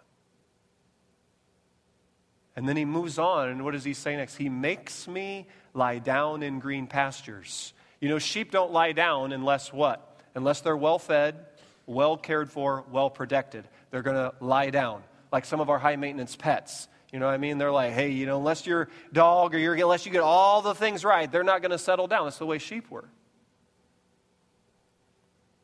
And 2.55 2.67
then 2.67 2.75
he 2.75 2.83
moves 2.83 3.17
on, 3.17 3.47
and 3.47 3.63
what 3.63 3.71
does 3.71 3.85
he 3.85 3.93
say 3.93 4.17
next? 4.17 4.35
He 4.35 4.49
makes 4.49 5.07
me 5.07 5.47
lie 5.73 5.99
down 5.99 6.43
in 6.43 6.59
green 6.59 6.85
pastures. 6.85 7.73
You 8.01 8.09
know, 8.09 8.19
sheep 8.19 8.51
don't 8.51 8.73
lie 8.73 8.91
down 8.91 9.31
unless 9.31 9.71
what? 9.71 10.19
Unless 10.35 10.61
they're 10.61 10.75
well 10.75 10.99
fed, 10.99 11.45
well 11.85 12.17
cared 12.17 12.51
for, 12.51 12.83
well 12.91 13.09
protected. 13.09 13.67
They're 13.89 14.01
going 14.01 14.17
to 14.17 14.33
lie 14.41 14.69
down, 14.69 15.03
like 15.31 15.45
some 15.45 15.61
of 15.61 15.69
our 15.69 15.79
high 15.79 15.95
maintenance 15.95 16.35
pets. 16.35 16.89
You 17.11 17.19
know 17.19 17.25
what 17.25 17.33
I 17.33 17.37
mean? 17.37 17.57
They're 17.57 17.71
like, 17.71 17.91
hey, 17.91 18.09
you 18.09 18.25
know, 18.25 18.37
unless 18.37 18.65
your 18.65 18.87
dog 19.11 19.53
or 19.53 19.57
your, 19.57 19.73
unless 19.73 20.05
you 20.05 20.11
get 20.11 20.21
all 20.21 20.61
the 20.61 20.73
things 20.73 21.03
right, 21.03 21.29
they're 21.29 21.43
not 21.43 21.61
going 21.61 21.71
to 21.71 21.77
settle 21.77 22.07
down. 22.07 22.25
That's 22.25 22.37
the 22.37 22.45
way 22.45 22.57
sheep 22.57 22.89
were. 22.89 23.09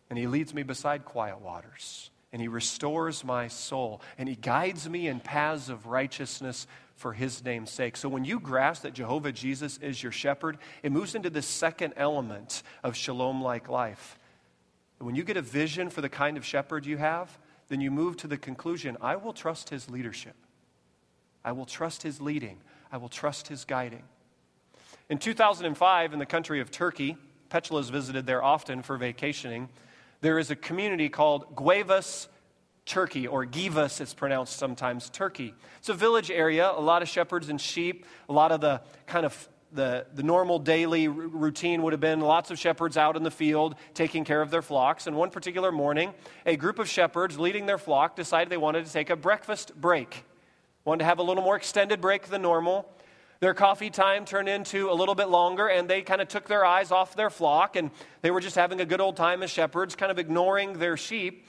And 0.10 0.20
he 0.20 0.28
leads 0.28 0.54
me 0.54 0.64
beside 0.64 1.06
quiet 1.06 1.42
waters, 1.42 2.10
and 2.32 2.42
he 2.42 2.48
restores 2.48 3.24
my 3.24 3.48
soul, 3.48 4.02
and 4.18 4.28
he 4.28 4.36
guides 4.36 4.90
me 4.90 5.08
in 5.08 5.20
paths 5.20 5.70
of 5.70 5.86
righteousness 5.86 6.68
for 6.96 7.14
his 7.14 7.44
name's 7.44 7.72
sake. 7.72 7.96
So 7.96 8.10
when 8.10 8.26
you 8.26 8.40
grasp 8.40 8.84
that 8.84 8.94
Jehovah 8.94 9.32
Jesus 9.32 9.78
is 9.78 10.02
your 10.02 10.12
shepherd, 10.12 10.58
it 10.82 10.92
moves 10.92 11.14
into 11.14 11.30
the 11.30 11.42
second 11.42 11.94
element 11.96 12.64
of 12.84 12.96
shalom 12.96 13.42
like 13.42 13.70
life. 13.70 14.18
When 15.00 15.16
you 15.16 15.24
get 15.24 15.38
a 15.38 15.42
vision 15.42 15.90
for 15.90 16.02
the 16.02 16.10
kind 16.10 16.38
of 16.38 16.46
shepherd 16.46 16.86
you 16.86 16.98
have, 16.98 17.38
then 17.70 17.82
you 17.82 17.92
move 17.92 18.18
to 18.18 18.28
the 18.28 18.38
conclusion 18.38 18.98
I 19.00 19.16
will 19.16 19.34
trust 19.34 19.70
his 19.70 19.90
leadership. 19.90 20.36
I 21.44 21.52
will 21.52 21.66
trust 21.66 22.04
his 22.04 22.22
leading. 22.22 22.58
I 22.92 22.98
will 22.98 23.10
trust 23.10 23.48
his 23.48 23.66
guiding. 23.66 24.04
In 25.10 25.18
2005, 25.18 26.14
in 26.14 26.20
the 26.20 26.26
country 26.26 26.60
of 26.60 26.72
Turkey, 26.72 27.18
Petula's 27.50 27.90
visited 27.90 28.26
there 28.26 28.44
often 28.44 28.82
for 28.82 28.98
vacationing. 28.98 29.70
There 30.22 30.40
is 30.40 30.52
a 30.52 30.56
community 30.56 31.10
called 31.10 31.56
Gevas, 31.56 32.28
Turkey, 32.86 33.28
or 33.28 33.46
Givas, 33.46 34.02
it's 34.02 34.14
pronounced 34.14 34.58
sometimes, 34.58 35.10
Turkey. 35.10 35.54
It's 35.78 35.90
a 35.90 35.94
village 35.94 36.32
area, 36.32 36.72
a 36.72 36.82
lot 36.82 37.02
of 37.02 37.10
shepherds 37.10 37.50
and 37.50 37.60
sheep, 37.60 38.06
a 38.28 38.34
lot 38.34 38.52
of 38.52 38.62
the 38.62 38.82
kind 39.06 39.26
of 39.26 39.48
the, 39.74 40.06
the 40.14 40.24
normal 40.24 40.60
daily 40.60 41.10
routine 41.10 41.82
would 41.84 41.92
have 41.92 42.00
been 42.00 42.22
lots 42.22 42.52
of 42.52 42.58
shepherds 42.58 42.96
out 42.96 43.18
in 43.18 43.24
the 43.24 43.32
field 43.32 43.76
taking 43.94 44.24
care 44.24 44.42
of 44.42 44.50
their 44.50 44.62
flocks. 44.62 45.08
And 45.08 45.16
one 45.16 45.30
particular 45.30 45.72
morning, 45.72 46.14
a 46.46 46.56
group 46.56 46.80
of 46.80 46.88
shepherds 46.90 47.38
leading 47.38 47.66
their 47.66 47.78
flock 47.78 48.16
decided 48.16 48.50
they 48.50 48.58
wanted 48.58 48.86
to 48.86 48.92
take 48.92 49.10
a 49.10 49.16
breakfast 49.16 49.80
break 49.80 50.24
wanted 50.88 51.00
to 51.00 51.06
have 51.06 51.20
a 51.20 51.24
little 51.24 51.44
more 51.44 51.58
extended 51.58 52.00
break 52.00 52.28
than 52.28 52.42
normal. 52.42 52.90
Their 53.42 53.54
coffee 53.54 53.90
time 53.90 54.24
turned 54.24 54.48
into 54.48 54.90
a 54.90 54.94
little 54.94 55.16
bit 55.16 55.28
longer, 55.28 55.68
and 55.68 55.90
they 55.90 56.02
kind 56.02 56.22
of 56.22 56.30
took 56.30 56.48
their 56.48 56.64
eyes 56.64 56.92
off 56.92 57.14
their 57.14 57.30
flock, 57.30 57.76
and 57.76 57.92
they 58.22 58.32
were 58.32 58.40
just 58.40 58.56
having 58.56 58.80
a 58.80 58.86
good 58.86 59.02
old 59.02 59.18
time 59.18 59.44
as 59.44 59.52
shepherds, 59.52 59.98
kind 59.98 60.14
of 60.14 60.18
ignoring 60.18 60.80
their 60.80 60.96
sheep. 60.96 61.46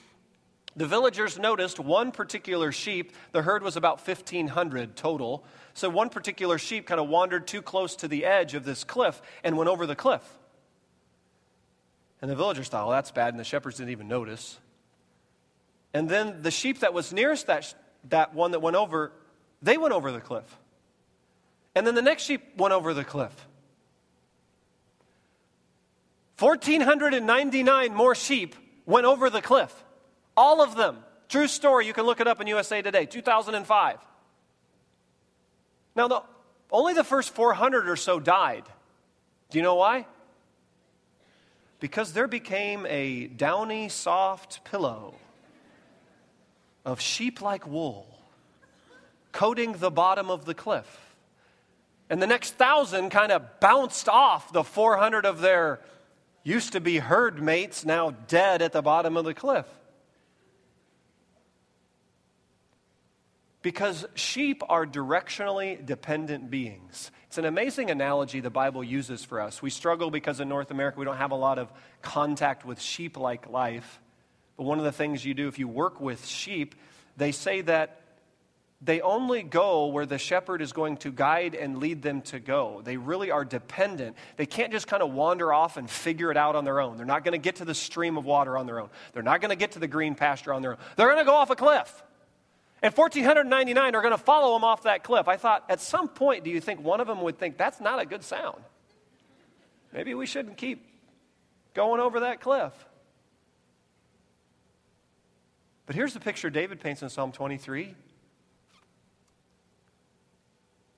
The 0.74 0.88
villagers 0.88 1.38
noticed 1.38 1.78
one 1.78 2.10
particular 2.10 2.72
sheep, 2.72 3.12
the 3.30 3.42
herd 3.42 3.62
was 3.62 3.76
about 3.76 4.04
1,500 4.04 4.96
total. 4.96 5.44
So 5.72 5.88
one 5.88 6.08
particular 6.08 6.58
sheep 6.58 6.86
kind 6.86 7.00
of 7.00 7.08
wandered 7.08 7.46
too 7.46 7.62
close 7.62 7.94
to 7.96 8.08
the 8.08 8.24
edge 8.24 8.54
of 8.54 8.64
this 8.64 8.82
cliff 8.82 9.22
and 9.44 9.56
went 9.56 9.70
over 9.70 9.86
the 9.86 9.94
cliff. 9.94 10.22
And 12.20 12.28
the 12.28 12.34
villagers 12.34 12.68
thought, 12.68 12.88
well, 12.88 12.96
that's 12.96 13.12
bad, 13.12 13.34
and 13.34 13.38
the 13.38 13.44
shepherds 13.44 13.76
didn't 13.76 13.90
even 13.90 14.08
notice. 14.08 14.58
And 15.94 16.08
then 16.08 16.42
the 16.42 16.50
sheep 16.50 16.80
that 16.80 16.92
was 16.92 17.12
nearest 17.12 17.46
that, 17.46 17.72
that 18.08 18.34
one 18.34 18.50
that 18.50 18.60
went 18.60 18.74
over 18.74 19.12
they 19.62 19.76
went 19.76 19.94
over 19.94 20.12
the 20.12 20.20
cliff. 20.20 20.58
And 21.74 21.86
then 21.86 21.94
the 21.94 22.02
next 22.02 22.24
sheep 22.24 22.56
went 22.56 22.74
over 22.74 22.94
the 22.94 23.04
cliff. 23.04 23.34
1,499 26.38 27.94
more 27.94 28.14
sheep 28.14 28.54
went 28.86 29.06
over 29.06 29.28
the 29.28 29.42
cliff. 29.42 29.74
All 30.36 30.62
of 30.62 30.76
them. 30.76 30.98
True 31.28 31.48
story. 31.48 31.86
You 31.86 31.92
can 31.92 32.06
look 32.06 32.20
it 32.20 32.26
up 32.26 32.40
in 32.40 32.46
USA 32.46 32.80
Today, 32.80 33.06
2005. 33.06 33.98
Now, 35.94 36.08
the, 36.08 36.22
only 36.70 36.94
the 36.94 37.04
first 37.04 37.34
400 37.34 37.88
or 37.88 37.96
so 37.96 38.20
died. 38.20 38.64
Do 39.50 39.58
you 39.58 39.62
know 39.62 39.74
why? 39.74 40.06
Because 41.80 42.12
there 42.12 42.28
became 42.28 42.86
a 42.86 43.26
downy, 43.26 43.88
soft 43.88 44.64
pillow 44.64 45.14
of 46.84 47.00
sheep 47.00 47.40
like 47.40 47.66
wool 47.66 48.17
coating 49.38 49.74
the 49.74 49.90
bottom 49.90 50.32
of 50.32 50.46
the 50.46 50.54
cliff. 50.54 51.14
And 52.10 52.20
the 52.20 52.26
next 52.26 52.54
thousand 52.54 53.10
kind 53.10 53.30
of 53.30 53.60
bounced 53.60 54.08
off 54.08 54.52
the 54.52 54.64
400 54.64 55.24
of 55.24 55.40
their 55.40 55.78
used 56.42 56.72
to 56.72 56.80
be 56.80 56.98
herd 56.98 57.40
mates, 57.40 57.84
now 57.84 58.10
dead 58.10 58.62
at 58.62 58.72
the 58.72 58.82
bottom 58.82 59.16
of 59.16 59.24
the 59.24 59.34
cliff. 59.34 59.64
Because 63.62 64.04
sheep 64.16 64.64
are 64.68 64.84
directionally 64.84 65.86
dependent 65.86 66.50
beings. 66.50 67.12
It's 67.28 67.38
an 67.38 67.44
amazing 67.44 67.92
analogy 67.92 68.40
the 68.40 68.50
Bible 68.50 68.82
uses 68.82 69.24
for 69.24 69.40
us. 69.40 69.62
We 69.62 69.70
struggle 69.70 70.10
because 70.10 70.40
in 70.40 70.48
North 70.48 70.72
America 70.72 70.98
we 70.98 71.04
don't 71.04 71.16
have 71.16 71.30
a 71.30 71.36
lot 71.36 71.60
of 71.60 71.72
contact 72.02 72.64
with 72.64 72.80
sheep 72.80 73.16
like 73.16 73.48
life. 73.48 74.00
But 74.56 74.64
one 74.64 74.78
of 74.78 74.84
the 74.84 74.90
things 74.90 75.24
you 75.24 75.34
do 75.34 75.46
if 75.46 75.60
you 75.60 75.68
work 75.68 76.00
with 76.00 76.26
sheep, 76.26 76.74
they 77.16 77.30
say 77.30 77.60
that 77.60 78.00
they 78.80 79.00
only 79.00 79.42
go 79.42 79.86
where 79.86 80.06
the 80.06 80.18
shepherd 80.18 80.62
is 80.62 80.72
going 80.72 80.98
to 80.98 81.10
guide 81.10 81.56
and 81.56 81.78
lead 81.78 82.00
them 82.00 82.22
to 82.22 82.38
go. 82.38 82.80
They 82.84 82.96
really 82.96 83.30
are 83.32 83.44
dependent. 83.44 84.16
They 84.36 84.46
can't 84.46 84.70
just 84.70 84.86
kind 84.86 85.02
of 85.02 85.12
wander 85.12 85.52
off 85.52 85.76
and 85.76 85.90
figure 85.90 86.30
it 86.30 86.36
out 86.36 86.54
on 86.54 86.64
their 86.64 86.80
own. 86.80 86.96
They're 86.96 87.04
not 87.04 87.24
going 87.24 87.32
to 87.32 87.42
get 87.42 87.56
to 87.56 87.64
the 87.64 87.74
stream 87.74 88.16
of 88.16 88.24
water 88.24 88.56
on 88.56 88.66
their 88.66 88.78
own. 88.78 88.88
They're 89.12 89.24
not 89.24 89.40
going 89.40 89.50
to 89.50 89.56
get 89.56 89.72
to 89.72 89.80
the 89.80 89.88
green 89.88 90.14
pasture 90.14 90.52
on 90.52 90.62
their 90.62 90.72
own. 90.72 90.78
They're 90.96 91.08
going 91.08 91.18
to 91.18 91.24
go 91.24 91.34
off 91.34 91.50
a 91.50 91.56
cliff. 91.56 92.04
And 92.80 92.94
1,499 92.94 93.96
are 93.96 94.00
going 94.00 94.12
to 94.12 94.18
follow 94.18 94.54
them 94.54 94.62
off 94.62 94.84
that 94.84 95.02
cliff. 95.02 95.26
I 95.26 95.36
thought, 95.36 95.64
at 95.68 95.80
some 95.80 96.06
point, 96.06 96.44
do 96.44 96.50
you 96.50 96.60
think 96.60 96.80
one 96.80 97.00
of 97.00 97.08
them 97.08 97.22
would 97.22 97.36
think, 97.36 97.58
that's 97.58 97.80
not 97.80 98.00
a 98.00 98.06
good 98.06 98.22
sound? 98.22 98.62
Maybe 99.92 100.14
we 100.14 100.26
shouldn't 100.26 100.56
keep 100.56 100.86
going 101.74 102.00
over 102.00 102.20
that 102.20 102.40
cliff. 102.40 102.72
But 105.86 105.96
here's 105.96 106.14
the 106.14 106.20
picture 106.20 106.48
David 106.48 106.78
paints 106.78 107.02
in 107.02 107.08
Psalm 107.08 107.32
23 107.32 107.96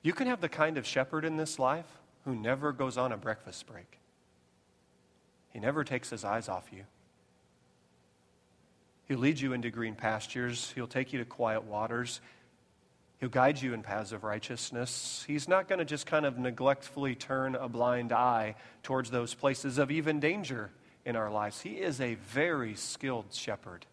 you 0.03 0.13
can 0.13 0.27
have 0.27 0.41
the 0.41 0.49
kind 0.49 0.79
of 0.79 0.87
shepherd 0.87 1.25
in 1.25 1.37
this 1.37 1.59
life 1.59 1.87
who 2.25 2.35
never 2.35 2.73
goes 2.73 2.97
on 2.97 3.13
a 3.13 3.17
breakfast 3.17 3.67
break. 3.67 3.99
He 5.51 5.59
never 5.59 5.85
takes 5.85 6.11
his 6.11 6.25
eyes 6.25 6.49
off 6.49 6.69
you. 6.73 6.85
He'll 9.09 9.19
lead 9.19 9.41
you 9.41 9.53
into 9.53 9.71
green 9.71 9.97
pastures. 9.97 10.73
He'll 10.75 10.87
take 10.87 11.13
you 11.13 11.19
to 11.19 11.25
quiet 11.25 11.65
waters. 11.65 12.21
He'll 13.19 13.29
guide 13.29 13.61
you 13.61 13.75
in 13.75 13.83
paths 13.83 14.13
of 14.13 14.25
righteousness. 14.25 15.25
He's 15.27 15.49
not 15.49 15.69
going 15.69 15.81
to 15.81 15.85
just 15.85 16.07
kind 16.07 16.25
of 16.25 16.39
neglectfully 16.39 17.15
turn 17.15 17.55
a 17.55 17.69
blind 17.69 18.13
eye 18.13 18.55
towards 18.83 19.11
those 19.11 19.35
places 19.35 19.79
of 19.79 19.91
even 19.91 20.21
danger 20.21 20.71
in 21.05 21.17
our 21.17 21.31
lives. 21.31 21.61
He 21.61 21.73
is 21.73 22.01
a 22.01 22.15
very 22.15 22.75
skilled 22.75 23.33
shepherd, 23.33 23.85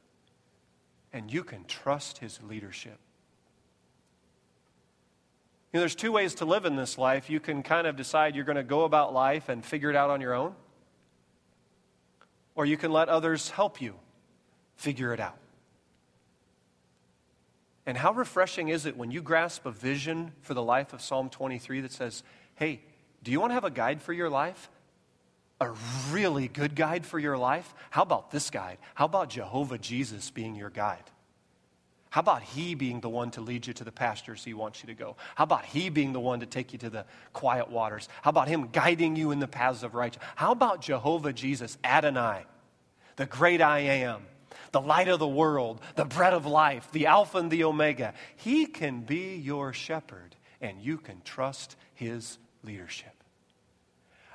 and 1.11 1.33
you 1.33 1.43
can 1.43 1.65
trust 1.65 2.19
his 2.19 2.39
leadership 2.43 2.99
know, 5.77 5.81
there's 5.81 5.95
two 5.95 6.11
ways 6.11 6.35
to 6.35 6.45
live 6.45 6.65
in 6.65 6.75
this 6.75 6.97
life. 6.97 7.29
You 7.29 7.39
can 7.39 7.63
kind 7.63 7.87
of 7.87 7.95
decide 7.95 8.35
you're 8.35 8.45
going 8.45 8.57
to 8.57 8.63
go 8.63 8.83
about 8.83 9.13
life 9.13 9.49
and 9.49 9.63
figure 9.63 9.89
it 9.89 9.95
out 9.95 10.09
on 10.09 10.21
your 10.21 10.33
own. 10.33 10.53
or 12.57 12.65
you 12.65 12.75
can 12.75 12.91
let 12.91 13.07
others 13.07 13.51
help 13.51 13.79
you 13.79 13.93
figure 14.75 15.13
it 15.13 15.19
out. 15.19 15.37
And 17.85 17.95
how 17.95 18.11
refreshing 18.11 18.67
is 18.67 18.85
it 18.87 18.97
when 18.97 19.11
you 19.11 19.21
grasp 19.21 19.65
a 19.65 19.71
vision 19.71 20.33
for 20.41 20.55
the 20.55 20.63
life 20.63 20.91
of 20.91 21.01
Psalm 21.01 21.29
23 21.29 21.81
that 21.81 21.91
says, 21.91 22.23
hey, 22.55 22.81
do 23.23 23.31
you 23.31 23.39
want 23.39 23.51
to 23.51 23.53
have 23.53 23.63
a 23.63 23.69
guide 23.69 24.01
for 24.01 24.11
your 24.11 24.29
life? 24.29 24.69
A 25.61 25.71
really 26.11 26.47
good 26.47 26.75
guide 26.75 27.05
for 27.05 27.19
your 27.19 27.37
life? 27.37 27.73
How 27.91 28.01
about 28.01 28.31
this 28.31 28.49
guide? 28.49 28.79
How 28.95 29.05
about 29.05 29.29
Jehovah 29.29 29.77
Jesus 29.77 30.31
being 30.31 30.55
your 30.55 30.71
guide? 30.71 31.11
How 32.17 32.21
about 32.21 32.41
He 32.41 32.73
being 32.73 32.99
the 32.99 33.09
one 33.09 33.29
to 33.29 33.41
lead 33.41 33.67
you 33.67 33.73
to 33.73 33.83
the 33.83 33.91
pastures 33.91 34.43
He 34.43 34.55
wants 34.55 34.81
you 34.81 34.87
to 34.87 34.95
go? 34.95 35.17
How 35.35 35.43
about 35.43 35.65
He 35.65 35.89
being 35.89 36.13
the 36.13 36.19
one 36.19 36.39
to 36.39 36.47
take 36.47 36.73
you 36.73 36.79
to 36.79 36.89
the 36.89 37.05
quiet 37.31 37.69
waters? 37.69 38.09
How 38.23 38.31
about 38.31 38.47
Him 38.47 38.69
guiding 38.71 39.15
you 39.15 39.29
in 39.29 39.37
the 39.37 39.47
paths 39.47 39.83
of 39.83 39.93
righteousness? 39.93 40.27
How 40.35 40.51
about 40.51 40.81
Jehovah 40.81 41.31
Jesus, 41.31 41.77
Adonai, 41.83 42.47
the 43.17 43.27
great 43.27 43.61
I 43.61 43.81
am, 43.81 44.23
the 44.71 44.81
light 44.81 45.09
of 45.09 45.19
the 45.19 45.27
world, 45.27 45.79
the 45.93 46.05
bread 46.05 46.33
of 46.33 46.47
life, 46.47 46.91
the 46.91 47.05
Alpha 47.05 47.37
and 47.37 47.51
the 47.51 47.65
Omega? 47.65 48.15
He 48.35 48.65
can 48.65 49.01
be 49.01 49.35
your 49.35 49.71
shepherd, 49.71 50.35
and 50.59 50.81
you 50.81 50.97
can 50.97 51.21
trust 51.21 51.75
His 51.93 52.39
leadership. 52.63 53.13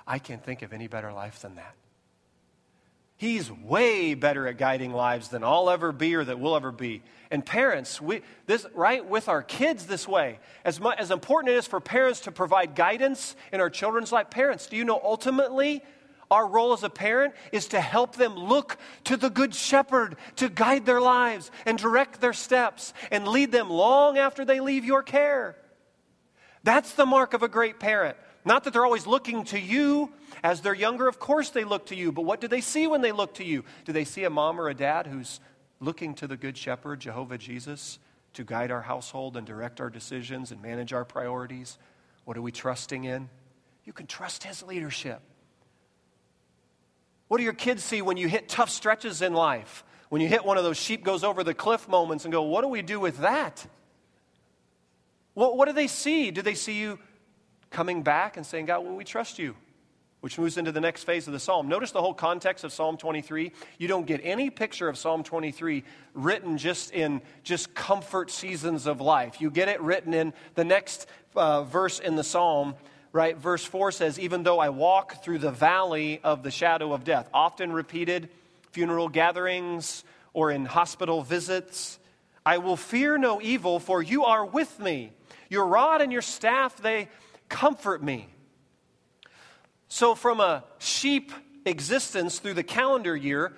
I 0.06 0.20
can't 0.20 0.44
think 0.44 0.62
of 0.62 0.72
any 0.72 0.86
better 0.86 1.12
life 1.12 1.40
than 1.40 1.56
that. 1.56 1.74
He's 3.22 3.52
way 3.52 4.14
better 4.14 4.48
at 4.48 4.58
guiding 4.58 4.92
lives 4.92 5.28
than 5.28 5.44
I'll 5.44 5.70
ever 5.70 5.92
be 5.92 6.16
or 6.16 6.24
that 6.24 6.40
we'll 6.40 6.56
ever 6.56 6.72
be. 6.72 7.04
And 7.30 7.46
parents, 7.46 8.00
we, 8.00 8.22
this, 8.46 8.66
right, 8.74 9.06
with 9.06 9.28
our 9.28 9.44
kids 9.44 9.86
this 9.86 10.08
way, 10.08 10.40
as, 10.64 10.80
much, 10.80 10.98
as 10.98 11.12
important 11.12 11.54
it 11.54 11.58
is 11.58 11.68
for 11.68 11.78
parents 11.78 12.22
to 12.22 12.32
provide 12.32 12.74
guidance 12.74 13.36
in 13.52 13.60
our 13.60 13.70
children's 13.70 14.10
life, 14.10 14.28
parents, 14.28 14.66
do 14.66 14.76
you 14.76 14.82
know 14.82 15.00
ultimately 15.00 15.84
our 16.32 16.48
role 16.48 16.72
as 16.72 16.82
a 16.82 16.90
parent 16.90 17.32
is 17.52 17.68
to 17.68 17.80
help 17.80 18.16
them 18.16 18.34
look 18.34 18.76
to 19.04 19.16
the 19.16 19.30
Good 19.30 19.54
Shepherd 19.54 20.16
to 20.34 20.48
guide 20.48 20.84
their 20.84 21.00
lives 21.00 21.52
and 21.64 21.78
direct 21.78 22.20
their 22.20 22.32
steps 22.32 22.92
and 23.12 23.28
lead 23.28 23.52
them 23.52 23.70
long 23.70 24.18
after 24.18 24.44
they 24.44 24.58
leave 24.58 24.84
your 24.84 25.04
care. 25.04 25.56
That's 26.64 26.94
the 26.94 27.06
mark 27.06 27.34
of 27.34 27.44
a 27.44 27.48
great 27.48 27.78
parent. 27.78 28.16
Not 28.44 28.64
that 28.64 28.72
they're 28.72 28.84
always 28.84 29.06
looking 29.06 29.44
to 29.46 29.60
you 29.60 30.12
as 30.42 30.60
they're 30.60 30.74
younger, 30.74 31.06
of 31.06 31.18
course 31.18 31.50
they 31.50 31.64
look 31.64 31.86
to 31.86 31.94
you, 31.94 32.10
but 32.10 32.22
what 32.22 32.40
do 32.40 32.48
they 32.48 32.60
see 32.60 32.86
when 32.86 33.00
they 33.00 33.12
look 33.12 33.34
to 33.34 33.44
you? 33.44 33.64
Do 33.84 33.92
they 33.92 34.04
see 34.04 34.24
a 34.24 34.30
mom 34.30 34.60
or 34.60 34.68
a 34.68 34.74
dad 34.74 35.06
who's 35.06 35.40
looking 35.78 36.14
to 36.14 36.26
the 36.26 36.36
Good 36.36 36.56
Shepherd, 36.56 37.00
Jehovah 37.00 37.38
Jesus, 37.38 37.98
to 38.34 38.44
guide 38.44 38.70
our 38.70 38.82
household 38.82 39.36
and 39.36 39.46
direct 39.46 39.80
our 39.80 39.90
decisions 39.90 40.50
and 40.50 40.60
manage 40.60 40.92
our 40.92 41.04
priorities? 41.04 41.78
What 42.24 42.36
are 42.36 42.42
we 42.42 42.52
trusting 42.52 43.04
in? 43.04 43.28
You 43.84 43.92
can 43.92 44.06
trust 44.06 44.44
His 44.44 44.62
leadership. 44.62 45.20
What 47.28 47.38
do 47.38 47.44
your 47.44 47.52
kids 47.52 47.82
see 47.82 48.02
when 48.02 48.16
you 48.16 48.28
hit 48.28 48.48
tough 48.48 48.70
stretches 48.70 49.22
in 49.22 49.32
life? 49.32 49.84
When 50.08 50.20
you 50.20 50.28
hit 50.28 50.44
one 50.44 50.58
of 50.58 50.64
those 50.64 50.76
sheep 50.76 51.04
goes 51.04 51.24
over 51.24 51.42
the 51.42 51.54
cliff 51.54 51.88
moments 51.88 52.24
and 52.24 52.32
go, 52.32 52.42
what 52.42 52.62
do 52.62 52.68
we 52.68 52.82
do 52.82 53.00
with 53.00 53.18
that? 53.18 53.66
What, 55.34 55.56
what 55.56 55.66
do 55.66 55.72
they 55.72 55.86
see? 55.86 56.30
Do 56.30 56.42
they 56.42 56.54
see 56.54 56.74
you 56.74 56.98
coming 57.72 58.02
back 58.02 58.36
and 58.36 58.46
saying, 58.46 58.66
God, 58.66 58.84
well, 58.84 58.94
we 58.94 59.04
trust 59.04 59.38
you? 59.38 59.56
which 60.22 60.38
moves 60.38 60.56
into 60.56 60.70
the 60.70 60.80
next 60.80 61.02
phase 61.02 61.26
of 61.26 61.32
the 61.32 61.40
psalm. 61.40 61.66
Notice 61.66 61.90
the 61.90 62.00
whole 62.00 62.14
context 62.14 62.62
of 62.62 62.72
Psalm 62.72 62.96
23. 62.96 63.50
You 63.76 63.88
don't 63.88 64.06
get 64.06 64.20
any 64.22 64.50
picture 64.50 64.88
of 64.88 64.96
Psalm 64.96 65.24
23 65.24 65.82
written 66.14 66.58
just 66.58 66.92
in 66.92 67.20
just 67.42 67.74
comfort 67.74 68.30
seasons 68.30 68.86
of 68.86 69.00
life. 69.00 69.40
You 69.40 69.50
get 69.50 69.66
it 69.66 69.80
written 69.80 70.14
in 70.14 70.32
the 70.54 70.62
next 70.62 71.08
uh, 71.34 71.64
verse 71.64 71.98
in 71.98 72.14
the 72.14 72.22
psalm, 72.22 72.76
right? 73.10 73.36
Verse 73.36 73.64
4 73.64 73.90
says, 73.90 74.20
Even 74.20 74.44
though 74.44 74.60
I 74.60 74.68
walk 74.68 75.24
through 75.24 75.40
the 75.40 75.50
valley 75.50 76.20
of 76.22 76.44
the 76.44 76.52
shadow 76.52 76.92
of 76.92 77.02
death, 77.02 77.28
often 77.34 77.72
repeated 77.72 78.28
funeral 78.70 79.08
gatherings 79.08 80.04
or 80.34 80.52
in 80.52 80.66
hospital 80.66 81.22
visits, 81.22 81.98
I 82.46 82.58
will 82.58 82.76
fear 82.76 83.18
no 83.18 83.42
evil, 83.42 83.80
for 83.80 84.00
you 84.00 84.24
are 84.24 84.44
with 84.46 84.78
me. 84.78 85.10
Your 85.50 85.66
rod 85.66 86.00
and 86.00 86.12
your 86.12 86.22
staff, 86.22 86.76
they 86.76 87.08
comfort 87.52 88.02
me. 88.02 88.28
So, 89.86 90.16
from 90.16 90.40
a 90.40 90.64
sheep 90.78 91.30
existence 91.64 92.40
through 92.40 92.54
the 92.54 92.64
calendar 92.64 93.14
year, 93.14 93.52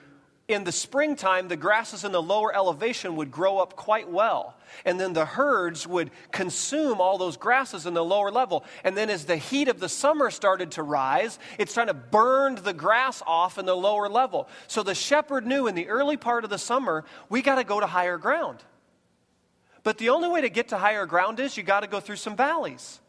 in 0.47 0.65
the 0.65 0.73
springtime, 0.73 1.49
the 1.49 1.57
grasses 1.57 2.05
in 2.05 2.13
the 2.13 2.21
lower 2.21 2.55
elevation 2.55 3.17
would 3.17 3.31
grow 3.31 3.59
up 3.59 3.77
quite 3.77 4.11
well. 4.11 4.57
And 4.85 5.01
then 5.01 5.15
the 5.15 5.25
herds 5.25 5.87
would 5.87 6.11
consume 6.33 7.01
all 7.01 7.17
those 7.17 7.39
grasses 7.39 7.87
in 7.87 7.95
the 7.95 8.05
lower 8.05 8.31
level. 8.31 8.65
And 8.83 8.95
then, 8.95 9.09
as 9.09 9.25
the 9.25 9.39
heat 9.39 9.69
of 9.69 9.81
the 9.81 9.89
summer 9.89 10.31
started 10.31 10.73
to 10.73 10.83
rise, 10.83 11.39
it's 11.59 11.73
trying 11.73 11.87
to 11.87 11.95
burn 11.95 12.57
the 12.57 12.75
grass 12.75 13.23
off 13.27 13.57
in 13.57 13.65
the 13.65 13.77
lower 13.77 14.09
level. 14.09 14.49
So 14.67 14.83
the 14.83 14.95
shepherd 14.95 15.47
knew 15.47 15.67
in 15.67 15.75
the 15.75 15.89
early 15.89 16.19
part 16.19 16.45
of 16.45 16.51
the 16.51 16.59
summer, 16.59 17.05
we 17.31 17.41
got 17.41 17.55
to 17.55 17.65
go 17.65 17.81
to 17.81 17.87
higher 17.87 18.19
ground. 18.19 18.59
But 19.83 19.99
the 19.99 20.11
only 20.11 20.29
way 20.29 20.43
to 20.43 20.51
get 20.51 20.69
to 20.69 20.79
higher 20.79 21.07
ground 21.07 21.41
is 21.41 21.57
you 21.57 21.63
got 21.63 21.81
to 21.81 21.87
go 21.87 22.01
through 22.01 22.17
some 22.17 22.37
valleys. 22.37 23.01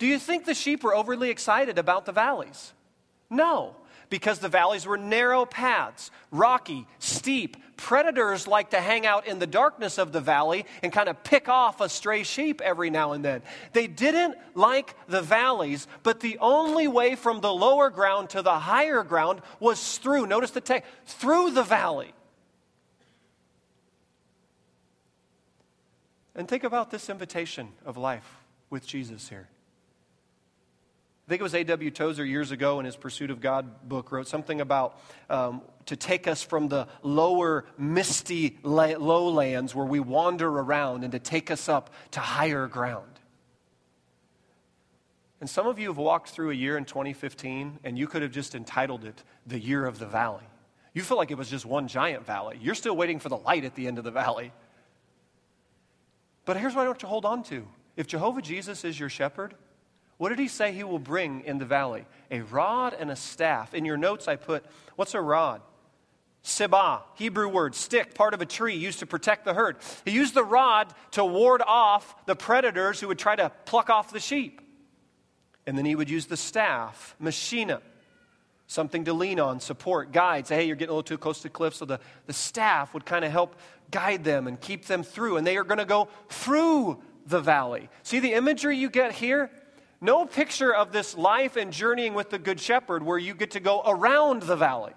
Do 0.00 0.06
you 0.06 0.18
think 0.18 0.46
the 0.46 0.54
sheep 0.54 0.82
were 0.82 0.94
overly 0.94 1.28
excited 1.28 1.78
about 1.78 2.06
the 2.06 2.12
valleys? 2.12 2.72
No, 3.28 3.76
because 4.08 4.38
the 4.38 4.48
valleys 4.48 4.86
were 4.86 4.96
narrow 4.96 5.44
paths, 5.44 6.10
rocky, 6.30 6.86
steep. 6.98 7.58
Predators 7.76 8.46
like 8.46 8.70
to 8.70 8.80
hang 8.80 9.04
out 9.04 9.26
in 9.26 9.38
the 9.38 9.46
darkness 9.46 9.98
of 9.98 10.10
the 10.12 10.20
valley 10.20 10.64
and 10.82 10.90
kind 10.90 11.10
of 11.10 11.22
pick 11.22 11.50
off 11.50 11.82
a 11.82 11.88
stray 11.88 12.22
sheep 12.22 12.62
every 12.62 12.88
now 12.88 13.12
and 13.12 13.22
then. 13.22 13.42
They 13.74 13.86
didn't 13.86 14.36
like 14.54 14.94
the 15.06 15.20
valleys, 15.20 15.86
but 16.02 16.20
the 16.20 16.38
only 16.38 16.88
way 16.88 17.14
from 17.14 17.42
the 17.42 17.52
lower 17.52 17.90
ground 17.90 18.30
to 18.30 18.40
the 18.40 18.58
higher 18.58 19.02
ground 19.02 19.42
was 19.60 19.98
through, 19.98 20.26
notice 20.26 20.50
the 20.50 20.62
text, 20.62 20.90
through 21.04 21.50
the 21.50 21.62
valley. 21.62 22.14
And 26.34 26.48
think 26.48 26.64
about 26.64 26.90
this 26.90 27.10
invitation 27.10 27.68
of 27.84 27.98
life 27.98 28.38
with 28.70 28.86
Jesus 28.86 29.28
here. 29.28 29.48
I 31.30 31.32
think 31.32 31.42
it 31.42 31.44
was 31.44 31.54
A.W. 31.54 31.92
Tozer 31.92 32.24
years 32.24 32.50
ago 32.50 32.80
in 32.80 32.86
his 32.86 32.96
Pursuit 32.96 33.30
of 33.30 33.40
God 33.40 33.88
book 33.88 34.10
wrote 34.10 34.26
something 34.26 34.60
about 34.60 34.98
um, 35.30 35.62
to 35.86 35.94
take 35.94 36.26
us 36.26 36.42
from 36.42 36.66
the 36.66 36.88
lower, 37.04 37.66
misty 37.78 38.58
la- 38.64 38.96
lowlands 38.98 39.72
where 39.72 39.86
we 39.86 40.00
wander 40.00 40.48
around 40.48 41.04
and 41.04 41.12
to 41.12 41.20
take 41.20 41.52
us 41.52 41.68
up 41.68 41.94
to 42.10 42.18
higher 42.18 42.66
ground. 42.66 43.20
And 45.40 45.48
some 45.48 45.68
of 45.68 45.78
you 45.78 45.86
have 45.86 45.98
walked 45.98 46.30
through 46.30 46.50
a 46.50 46.54
year 46.54 46.76
in 46.76 46.84
2015 46.84 47.78
and 47.84 47.96
you 47.96 48.08
could 48.08 48.22
have 48.22 48.32
just 48.32 48.56
entitled 48.56 49.04
it 49.04 49.22
the 49.46 49.60
year 49.60 49.86
of 49.86 50.00
the 50.00 50.06
valley. 50.06 50.48
You 50.94 51.02
feel 51.02 51.16
like 51.16 51.30
it 51.30 51.38
was 51.38 51.48
just 51.48 51.64
one 51.64 51.86
giant 51.86 52.26
valley. 52.26 52.58
You're 52.60 52.74
still 52.74 52.96
waiting 52.96 53.20
for 53.20 53.28
the 53.28 53.36
light 53.36 53.64
at 53.64 53.76
the 53.76 53.86
end 53.86 53.98
of 53.98 54.04
the 54.04 54.10
valley. 54.10 54.52
But 56.44 56.56
here's 56.56 56.74
what 56.74 56.82
I 56.82 56.86
want 56.86 56.96
you 56.96 57.02
to 57.02 57.06
hold 57.06 57.24
on 57.24 57.44
to. 57.44 57.68
If 57.96 58.08
Jehovah 58.08 58.42
Jesus 58.42 58.84
is 58.84 58.98
your 58.98 59.08
shepherd, 59.08 59.54
what 60.20 60.28
did 60.28 60.38
he 60.38 60.48
say 60.48 60.72
he 60.72 60.84
will 60.84 60.98
bring 60.98 61.40
in 61.46 61.56
the 61.56 61.64
valley? 61.64 62.04
A 62.30 62.42
rod 62.42 62.92
and 62.92 63.10
a 63.10 63.16
staff. 63.16 63.72
In 63.72 63.86
your 63.86 63.96
notes, 63.96 64.28
I 64.28 64.36
put, 64.36 64.66
what's 64.96 65.14
a 65.14 65.20
rod? 65.20 65.62
Sibah, 66.44 67.00
Hebrew 67.14 67.48
word, 67.48 67.74
stick, 67.74 68.14
part 68.14 68.34
of 68.34 68.42
a 68.42 68.44
tree 68.44 68.74
used 68.74 68.98
to 68.98 69.06
protect 69.06 69.46
the 69.46 69.54
herd. 69.54 69.78
He 70.04 70.10
used 70.10 70.34
the 70.34 70.44
rod 70.44 70.92
to 71.12 71.24
ward 71.24 71.62
off 71.66 72.26
the 72.26 72.36
predators 72.36 73.00
who 73.00 73.08
would 73.08 73.18
try 73.18 73.34
to 73.34 73.50
pluck 73.64 73.88
off 73.88 74.12
the 74.12 74.20
sheep. 74.20 74.60
And 75.66 75.78
then 75.78 75.86
he 75.86 75.94
would 75.94 76.10
use 76.10 76.26
the 76.26 76.36
staff, 76.36 77.16
machina, 77.18 77.80
something 78.66 79.06
to 79.06 79.14
lean 79.14 79.40
on, 79.40 79.58
support, 79.58 80.12
guide. 80.12 80.46
Say, 80.46 80.56
hey, 80.56 80.64
you're 80.64 80.76
getting 80.76 80.90
a 80.90 80.96
little 80.96 81.02
too 81.02 81.16
close 81.16 81.38
to 81.38 81.44
the 81.44 81.48
cliff. 81.48 81.74
So 81.74 81.86
the, 81.86 81.98
the 82.26 82.34
staff 82.34 82.92
would 82.92 83.06
kind 83.06 83.24
of 83.24 83.32
help 83.32 83.56
guide 83.90 84.22
them 84.22 84.46
and 84.48 84.60
keep 84.60 84.84
them 84.84 85.02
through. 85.02 85.38
And 85.38 85.46
they 85.46 85.56
are 85.56 85.64
going 85.64 85.78
to 85.78 85.86
go 85.86 86.08
through 86.28 87.00
the 87.26 87.40
valley. 87.40 87.88
See 88.02 88.20
the 88.20 88.34
imagery 88.34 88.76
you 88.76 88.90
get 88.90 89.12
here? 89.12 89.50
No 90.00 90.24
picture 90.24 90.74
of 90.74 90.92
this 90.92 91.16
life 91.16 91.56
and 91.56 91.72
journeying 91.72 92.14
with 92.14 92.30
the 92.30 92.38
Good 92.38 92.60
Shepherd 92.60 93.02
where 93.02 93.18
you 93.18 93.34
get 93.34 93.52
to 93.52 93.60
go 93.60 93.82
around 93.84 94.42
the 94.42 94.56
valley, 94.56 94.94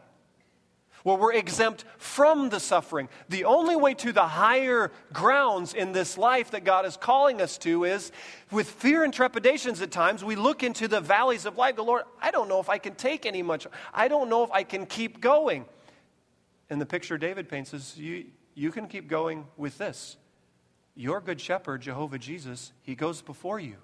where 1.03 1.17
we're 1.17 1.33
exempt 1.33 1.83
from 1.97 2.49
the 2.49 2.59
suffering. 2.59 3.09
The 3.27 3.43
only 3.43 3.75
way 3.75 3.93
to 3.95 4.13
the 4.13 4.27
higher 4.27 4.91
grounds 5.11 5.73
in 5.73 5.91
this 5.91 6.17
life 6.17 6.51
that 6.51 6.63
God 6.63 6.85
is 6.85 6.95
calling 6.95 7.41
us 7.41 7.57
to 7.59 7.83
is 7.83 8.13
with 8.49 8.69
fear 8.69 9.03
and 9.03 9.13
trepidations 9.13 9.81
at 9.81 9.91
times, 9.91 10.23
we 10.23 10.37
look 10.37 10.63
into 10.63 10.87
the 10.87 11.01
valleys 11.01 11.45
of 11.45 11.57
life. 11.57 11.75
The 11.75 11.83
Lord, 11.83 12.03
I 12.21 12.31
don't 12.31 12.47
know 12.47 12.61
if 12.61 12.69
I 12.69 12.77
can 12.77 12.95
take 12.95 13.25
any 13.25 13.41
much. 13.41 13.67
I 13.93 14.07
don't 14.07 14.29
know 14.29 14.43
if 14.43 14.51
I 14.51 14.63
can 14.63 14.85
keep 14.85 15.19
going. 15.19 15.65
And 16.69 16.79
the 16.79 16.85
picture 16.85 17.17
David 17.17 17.49
paints 17.49 17.73
is 17.73 17.97
you, 17.97 18.25
you 18.55 18.71
can 18.71 18.87
keep 18.87 19.09
going 19.09 19.45
with 19.57 19.77
this. 19.77 20.15
Your 20.95 21.19
good 21.19 21.41
shepherd, 21.41 21.81
Jehovah 21.81 22.19
Jesus, 22.19 22.71
he 22.83 22.95
goes 22.95 23.21
before 23.21 23.59
you. 23.59 23.75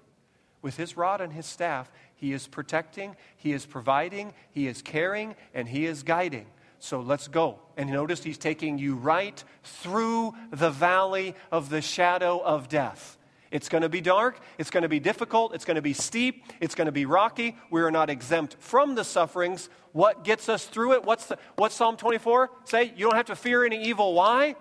With 0.62 0.76
his 0.76 0.96
rod 0.96 1.20
and 1.20 1.32
his 1.32 1.46
staff, 1.46 1.90
he 2.14 2.32
is 2.32 2.46
protecting, 2.46 3.16
he 3.36 3.52
is 3.52 3.64
providing, 3.64 4.34
he 4.50 4.66
is 4.66 4.82
caring, 4.82 5.34
and 5.54 5.68
he 5.68 5.86
is 5.86 6.02
guiding. 6.02 6.46
So 6.78 7.00
let's 7.00 7.28
go. 7.28 7.58
And 7.76 7.90
notice 7.90 8.22
he's 8.22 8.38
taking 8.38 8.78
you 8.78 8.94
right 8.94 9.42
through 9.62 10.34
the 10.50 10.70
valley 10.70 11.34
of 11.50 11.70
the 11.70 11.80
shadow 11.80 12.40
of 12.40 12.68
death. 12.68 13.18
It's 13.50 13.68
going 13.68 13.82
to 13.82 13.88
be 13.88 14.00
dark. 14.00 14.38
It's 14.58 14.70
going 14.70 14.82
to 14.82 14.88
be 14.88 15.00
difficult. 15.00 15.54
It's 15.54 15.64
going 15.64 15.74
to 15.74 15.82
be 15.82 15.92
steep. 15.92 16.44
It's 16.60 16.74
going 16.74 16.86
to 16.86 16.92
be 16.92 17.04
rocky. 17.04 17.56
We 17.70 17.82
are 17.82 17.90
not 17.90 18.08
exempt 18.08 18.56
from 18.60 18.94
the 18.94 19.04
sufferings. 19.04 19.68
What 19.92 20.24
gets 20.24 20.48
us 20.48 20.66
through 20.66 20.92
it? 20.92 21.04
What's, 21.04 21.26
the, 21.26 21.38
what's 21.56 21.74
Psalm 21.74 21.96
24 21.96 22.50
say? 22.64 22.92
You 22.96 23.06
don't 23.06 23.16
have 23.16 23.26
to 23.26 23.36
fear 23.36 23.64
any 23.64 23.82
evil. 23.82 24.14
Why? 24.14 24.54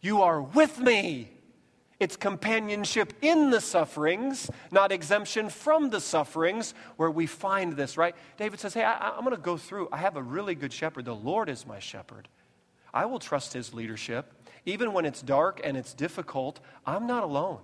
You 0.00 0.22
are 0.22 0.42
with 0.42 0.78
me. 0.78 1.30
It's 2.00 2.16
companionship 2.16 3.12
in 3.20 3.50
the 3.50 3.60
sufferings, 3.60 4.50
not 4.72 4.90
exemption 4.90 5.50
from 5.50 5.90
the 5.90 6.00
sufferings, 6.00 6.72
where 6.96 7.10
we 7.10 7.26
find 7.26 7.74
this, 7.74 7.98
right? 7.98 8.16
David 8.38 8.58
says, 8.58 8.72
Hey, 8.72 8.82
I, 8.82 9.18
am 9.18 9.22
going 9.22 9.36
to 9.36 9.42
go 9.42 9.58
through. 9.58 9.90
I 9.92 9.98
have 9.98 10.16
a 10.16 10.22
really 10.22 10.54
good 10.54 10.72
shepherd. 10.72 11.04
The 11.04 11.14
Lord 11.14 11.50
is 11.50 11.66
my 11.66 11.78
shepherd. 11.78 12.26
I 12.94 13.04
will 13.04 13.18
trust 13.18 13.52
his 13.52 13.74
leadership. 13.74 14.32
Even 14.64 14.94
when 14.94 15.04
it's 15.04 15.20
dark 15.20 15.60
and 15.62 15.76
it's 15.76 15.92
difficult, 15.92 16.58
I'm 16.86 17.06
not 17.06 17.22
alone. 17.22 17.60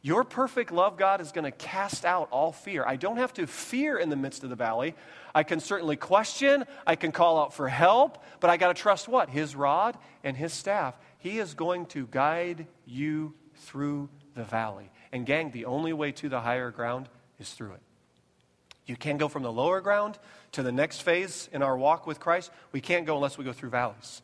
Your 0.00 0.24
perfect 0.24 0.70
love, 0.70 0.96
God, 0.96 1.20
is 1.20 1.32
going 1.32 1.44
to 1.44 1.50
cast 1.50 2.04
out 2.04 2.28
all 2.30 2.52
fear. 2.52 2.84
I 2.86 2.96
don't 2.96 3.16
have 3.16 3.34
to 3.34 3.46
fear 3.46 3.98
in 3.98 4.08
the 4.08 4.16
midst 4.16 4.44
of 4.44 4.50
the 4.50 4.56
valley. 4.56 4.94
I 5.34 5.42
can 5.42 5.60
certainly 5.60 5.96
question, 5.96 6.64
I 6.86 6.94
can 6.94 7.12
call 7.12 7.38
out 7.38 7.52
for 7.52 7.68
help, 7.68 8.22
but 8.40 8.48
I 8.48 8.56
got 8.56 8.68
to 8.68 8.80
trust 8.80 9.08
what? 9.08 9.28
His 9.28 9.56
rod 9.56 9.98
and 10.22 10.36
his 10.36 10.52
staff. 10.52 10.96
He 11.18 11.38
is 11.38 11.54
going 11.54 11.86
to 11.86 12.06
guide 12.06 12.66
you 12.86 13.34
through 13.54 14.08
the 14.34 14.44
valley. 14.44 14.90
And, 15.12 15.26
gang, 15.26 15.50
the 15.50 15.64
only 15.64 15.92
way 15.92 16.12
to 16.12 16.28
the 16.28 16.40
higher 16.40 16.70
ground 16.70 17.08
is 17.38 17.50
through 17.50 17.72
it. 17.72 17.82
You 18.86 18.96
can't 18.96 19.18
go 19.18 19.28
from 19.28 19.42
the 19.42 19.52
lower 19.52 19.80
ground 19.80 20.18
to 20.52 20.62
the 20.62 20.72
next 20.72 21.02
phase 21.02 21.48
in 21.52 21.62
our 21.62 21.76
walk 21.76 22.06
with 22.06 22.20
Christ. 22.20 22.50
We 22.72 22.80
can't 22.80 23.04
go 23.04 23.16
unless 23.16 23.36
we 23.36 23.44
go 23.44 23.52
through 23.52 23.70
valleys. 23.70 24.22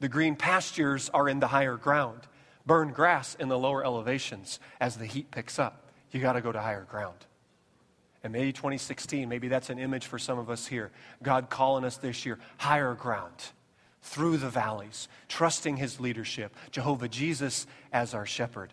The 0.00 0.08
green 0.08 0.36
pastures 0.36 1.10
are 1.12 1.28
in 1.28 1.40
the 1.40 1.48
higher 1.48 1.76
ground, 1.76 2.20
burn 2.64 2.92
grass 2.92 3.34
in 3.34 3.48
the 3.48 3.58
lower 3.58 3.84
elevations 3.84 4.60
as 4.80 4.96
the 4.96 5.06
heat 5.06 5.30
picks 5.30 5.58
up. 5.58 5.90
You 6.10 6.20
got 6.20 6.34
to 6.34 6.40
go 6.40 6.52
to 6.52 6.60
higher 6.60 6.84
ground. 6.84 7.26
And 8.22 8.32
maybe 8.32 8.52
2016, 8.52 9.28
maybe 9.28 9.48
that's 9.48 9.70
an 9.70 9.78
image 9.78 10.06
for 10.06 10.18
some 10.18 10.38
of 10.38 10.48
us 10.48 10.66
here. 10.66 10.90
God 11.22 11.50
calling 11.50 11.84
us 11.84 11.96
this 11.96 12.24
year, 12.24 12.38
higher 12.58 12.94
ground 12.94 13.50
through 14.06 14.36
the 14.36 14.48
valleys, 14.48 15.08
trusting 15.28 15.76
his 15.76 15.98
leadership, 15.98 16.54
Jehovah 16.70 17.08
Jesus 17.08 17.66
as 17.92 18.14
our 18.14 18.24
shepherd. 18.24 18.72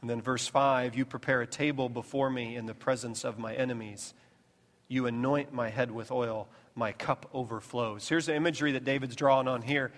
And 0.00 0.08
then, 0.08 0.22
verse 0.22 0.46
5 0.46 0.96
You 0.96 1.04
prepare 1.04 1.42
a 1.42 1.46
table 1.46 1.88
before 1.88 2.30
me 2.30 2.56
in 2.56 2.66
the 2.66 2.74
presence 2.74 3.24
of 3.24 3.38
my 3.38 3.54
enemies. 3.54 4.14
You 4.88 5.06
anoint 5.06 5.52
my 5.52 5.68
head 5.68 5.90
with 5.90 6.10
oil, 6.10 6.48
my 6.74 6.92
cup 6.92 7.28
overflows. 7.34 8.08
Here's 8.08 8.26
the 8.26 8.34
imagery 8.34 8.72
that 8.72 8.84
David's 8.84 9.16
drawing 9.16 9.48
on 9.48 9.62
here. 9.62 9.92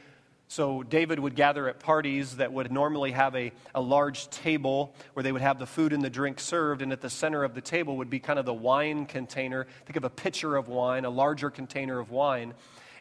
So, 0.52 0.82
David 0.82 1.18
would 1.18 1.34
gather 1.34 1.66
at 1.66 1.80
parties 1.80 2.36
that 2.36 2.52
would 2.52 2.70
normally 2.70 3.12
have 3.12 3.34
a, 3.34 3.52
a 3.74 3.80
large 3.80 4.28
table 4.28 4.94
where 5.14 5.22
they 5.22 5.32
would 5.32 5.40
have 5.40 5.58
the 5.58 5.64
food 5.64 5.94
and 5.94 6.04
the 6.04 6.10
drink 6.10 6.38
served, 6.38 6.82
and 6.82 6.92
at 6.92 7.00
the 7.00 7.08
center 7.08 7.42
of 7.42 7.54
the 7.54 7.62
table 7.62 7.96
would 7.96 8.10
be 8.10 8.18
kind 8.18 8.38
of 8.38 8.44
the 8.44 8.52
wine 8.52 9.06
container. 9.06 9.66
Think 9.86 9.96
of 9.96 10.04
a 10.04 10.10
pitcher 10.10 10.54
of 10.56 10.68
wine, 10.68 11.06
a 11.06 11.10
larger 11.10 11.48
container 11.48 11.98
of 11.98 12.10
wine. 12.10 12.52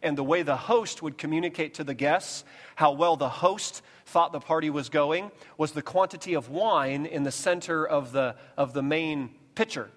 And 0.01 0.17
the 0.17 0.23
way 0.23 0.43
the 0.43 0.55
host 0.55 1.01
would 1.01 1.17
communicate 1.17 1.73
to 1.73 1.83
the 1.83 1.93
guests 1.93 2.45
how 2.75 2.93
well 2.93 3.17
the 3.17 3.27
host 3.27 3.81
thought 4.05 4.31
the 4.31 4.39
party 4.39 4.69
was 4.69 4.87
going 4.87 5.29
was 5.57 5.73
the 5.73 5.81
quantity 5.81 6.35
of 6.35 6.47
wine 6.47 7.05
in 7.05 7.23
the 7.23 7.33
center 7.33 7.85
of 7.85 8.13
the, 8.13 8.37
of 8.55 8.71
the 8.71 8.81
main 8.81 9.29
pitcher. 9.55 9.89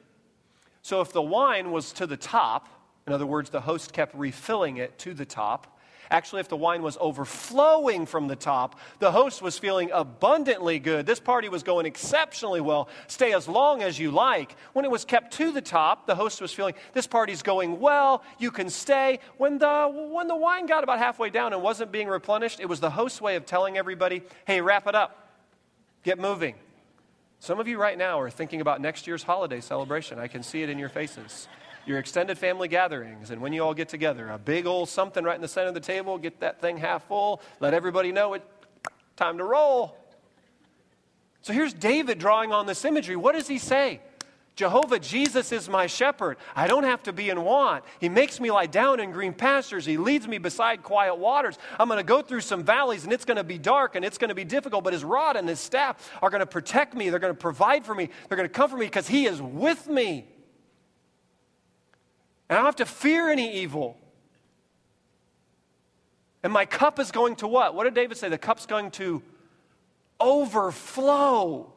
So, 0.83 1.03
if 1.03 1.13
the 1.13 1.23
wine 1.23 1.71
was 1.71 1.93
to 1.93 2.09
the 2.09 2.17
top, 2.17 2.69
in 3.07 3.13
other 3.13 3.27
words, 3.27 3.51
the 3.51 3.61
host 3.61 3.93
kept 3.93 4.13
refilling 4.17 4.79
it 4.79 4.99
to 4.99 5.15
the 5.15 5.25
top, 5.25 5.74
Actually, 6.11 6.41
if 6.41 6.49
the 6.49 6.57
wine 6.57 6.83
was 6.83 6.97
overflowing 7.01 8.07
from 8.07 8.29
the 8.29 8.37
top, 8.37 8.79
the 8.99 9.13
host 9.13 9.43
was 9.43 9.59
feeling 9.59 9.91
abundantly 9.93 10.79
good. 10.79 11.07
This 11.07 11.21
party 11.21 11.49
was 11.49 11.63
going 11.63 11.87
exceptionally 11.87 12.61
well. 12.61 12.89
Stay 13.07 13.33
as 13.33 13.49
long 13.49 13.83
as 13.83 13.99
you 13.99 14.11
like. 14.11 14.57
When 14.73 14.85
it 14.85 14.91
was 14.91 15.05
kept 15.05 15.33
to 15.35 15.53
the 15.53 15.63
top, 15.63 16.07
the 16.07 16.15
host 16.15 16.41
was 16.41 16.53
feeling 16.53 16.75
this 16.93 17.07
party's 17.07 17.43
going 17.43 17.81
well. 17.81 18.23
You 18.39 18.51
can 18.51 18.71
stay. 18.71 19.21
When 19.37 19.59
the, 19.59 20.09
when 20.13 20.29
the 20.29 20.37
wine 20.37 20.67
got 20.67 20.85
about 20.85 20.99
halfway 20.99 21.31
down 21.31 21.53
and 21.53 21.63
wasn't 21.63 21.93
being 21.93 22.09
replenished, 22.09 22.61
it 22.61 22.69
was 22.69 22.81
the 22.81 22.91
host's 22.91 23.21
way 23.21 23.37
of 23.37 23.47
telling 23.47 23.77
everybody, 23.77 24.23
hey, 24.47 24.61
wrap 24.61 24.87
it 24.87 24.95
up, 24.95 25.33
get 26.03 26.19
moving. 26.19 26.55
Some 27.41 27.61
of 27.61 27.69
you 27.69 27.79
right 27.79 27.99
now 27.99 28.21
are 28.21 28.31
thinking 28.31 28.61
about 28.61 28.81
next 28.81 29.07
year's 29.07 29.23
holiday 29.23 29.61
celebration. 29.61 30.19
I 30.19 30.29
can 30.29 30.43
see 30.43 30.63
it 30.63 30.71
in 30.71 30.79
your 30.79 30.89
faces 30.89 31.49
your 31.87 31.99
extended 31.99 32.39
family 32.39 32.69
gatherings, 32.69 33.31
and 33.31 33.41
when 33.41 33.53
you 33.53 33.63
all 33.63 33.75
get 33.75 33.89
together, 33.89 34.29
a 34.31 34.39
big 34.39 34.67
old 34.67 34.89
something 34.89 35.25
right 35.25 35.37
in 35.37 35.43
the 35.43 35.49
center 35.49 35.69
of 35.69 35.75
the 35.75 35.81
table, 35.81 36.19
get 36.19 36.41
that 36.41 36.61
thing 36.61 36.77
half 36.77 37.07
full, 37.09 37.41
let 37.61 37.75
everybody 37.75 38.13
know 38.13 38.35
it, 38.35 38.43
time 39.17 39.39
to 39.39 39.45
roll. 39.45 39.97
So 41.43 41.53
here's 41.53 41.75
David 41.75 42.19
drawing 42.19 42.53
on 42.53 42.67
this 42.67 42.85
imagery. 42.85 43.17
What 43.17 43.35
does 43.35 43.47
he 43.47 43.59
say? 43.59 44.01
Jehovah 44.57 45.01
Jesus 45.01 45.51
is 45.51 45.69
my 45.69 45.89
shepherd. 45.89 46.37
I 46.55 46.69
don't 46.69 46.85
have 46.85 47.03
to 47.05 47.13
be 47.13 47.29
in 47.29 47.43
want. 47.43 47.85
He 48.01 48.09
makes 48.09 48.39
me 48.39 48.53
lie 48.53 48.67
down 48.67 49.01
in 49.01 49.11
green 49.11 49.35
pastures. 49.35 49.85
He 49.85 49.97
leads 49.97 50.29
me 50.29 50.39
beside 50.39 50.85
quiet 50.85 51.17
waters. 51.17 51.59
I'm 51.79 51.89
going 51.89 51.99
to 51.99 52.05
go 52.05 52.23
through 52.23 52.43
some 52.43 52.63
valleys 52.63 53.03
and 53.03 53.13
it's 53.13 53.25
going 53.25 53.37
to 53.37 53.45
be 53.45 53.59
dark 53.59 53.97
and 53.97 54.05
it's 54.05 54.17
going 54.17 54.29
to 54.29 54.35
be 54.35 54.45
difficult, 54.45 54.85
but 54.85 54.93
his 54.93 55.03
rod 55.03 55.37
and 55.37 55.49
his 55.49 55.59
staff 55.59 56.09
are 56.23 56.31
going 56.31 56.41
to 56.41 56.47
protect 56.47 56.95
me. 56.95 57.11
They're 57.11 57.19
going 57.19 57.35
to 57.35 57.39
provide 57.39 57.85
for 57.85 57.97
me. 57.97 58.09
They're 58.29 58.37
going 58.37 58.49
to 58.49 58.55
comfort 58.55 58.79
me 58.79 58.87
because 58.87 59.09
he 59.09 59.27
is 59.27 59.43
with 59.43 59.89
me. 59.89 60.25
And 62.49 62.57
I 62.57 62.61
don't 62.61 62.67
have 62.67 62.77
to 62.77 62.87
fear 62.87 63.31
any 63.31 63.61
evil. 63.61 63.97
And 66.43 66.53
my 66.53 66.67
cup 66.67 66.99
is 66.99 67.11
going 67.11 67.37
to 67.37 67.49
what? 67.49 67.75
What 67.75 67.85
did 67.85 67.95
David 67.95 68.19
say? 68.19 68.29
The 68.29 68.39
cup's 68.39 68.67
going 68.67 68.91
to 68.93 69.23
overflow. 70.21 71.73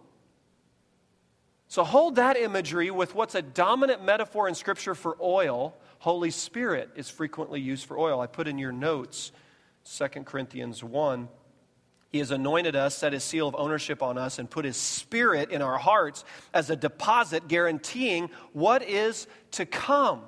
So 1.69 1.84
hold 1.84 2.15
that 2.15 2.38
imagery 2.38 2.91
with 2.91 3.15
what's 3.15 3.36
a 3.36 3.41
dominant 3.41 4.03
metaphor 4.03 4.47
in 4.47 4.56
Scripture 4.56 4.95
for 4.95 5.17
oil. 5.21 5.75
Holy 5.99 6.32
Spirit 6.32 6.89
is 6.95 7.10
frequently 7.10 7.60
used 7.60 7.86
for 7.86 7.97
oil. 7.97 8.19
I 8.19 8.27
put 8.27 8.47
in 8.47 8.58
your 8.58 8.71
notes 8.71 9.32
2 9.86 10.08
Corinthians 10.23 10.84
1. 10.84 11.30
He 12.10 12.19
has 12.19 12.32
anointed 12.32 12.75
us, 12.75 12.95
set 12.95 13.13
his 13.13 13.23
seal 13.23 13.47
of 13.47 13.56
ownership 13.58 14.01
on 14.01 14.17
us, 14.17 14.39
and 14.39 14.49
put 14.49 14.63
his 14.63 14.77
spirit 14.77 15.51
in 15.51 15.62
our 15.62 15.77
hearts 15.77 16.23
as 16.53 16.69
a 16.69 16.75
deposit 16.75 17.47
guaranteeing 17.47 18.30
what 18.53 18.82
is 18.82 19.27
to 19.51 19.65
come. 19.65 20.21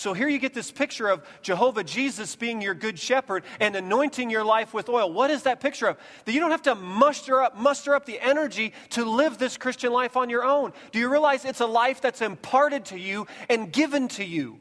So 0.00 0.14
here 0.14 0.30
you 0.30 0.38
get 0.38 0.54
this 0.54 0.70
picture 0.70 1.08
of 1.08 1.22
Jehovah 1.42 1.84
Jesus 1.84 2.34
being 2.34 2.62
your 2.62 2.72
good 2.72 2.98
shepherd 2.98 3.44
and 3.60 3.76
anointing 3.76 4.30
your 4.30 4.44
life 4.44 4.72
with 4.72 4.88
oil. 4.88 5.12
What 5.12 5.30
is 5.30 5.42
that 5.42 5.60
picture 5.60 5.88
of? 5.88 5.98
That 6.24 6.32
you 6.32 6.40
don't 6.40 6.52
have 6.52 6.62
to 6.62 6.74
muster 6.74 7.42
up, 7.42 7.54
muster 7.54 7.94
up 7.94 8.06
the 8.06 8.18
energy 8.18 8.72
to 8.92 9.04
live 9.04 9.36
this 9.36 9.58
Christian 9.58 9.92
life 9.92 10.16
on 10.16 10.30
your 10.30 10.42
own. 10.42 10.72
Do 10.90 10.98
you 10.98 11.10
realize 11.10 11.44
it's 11.44 11.60
a 11.60 11.66
life 11.66 12.00
that's 12.00 12.22
imparted 12.22 12.86
to 12.86 12.98
you 12.98 13.26
and 13.50 13.70
given 13.70 14.08
to 14.08 14.24
you? 14.24 14.58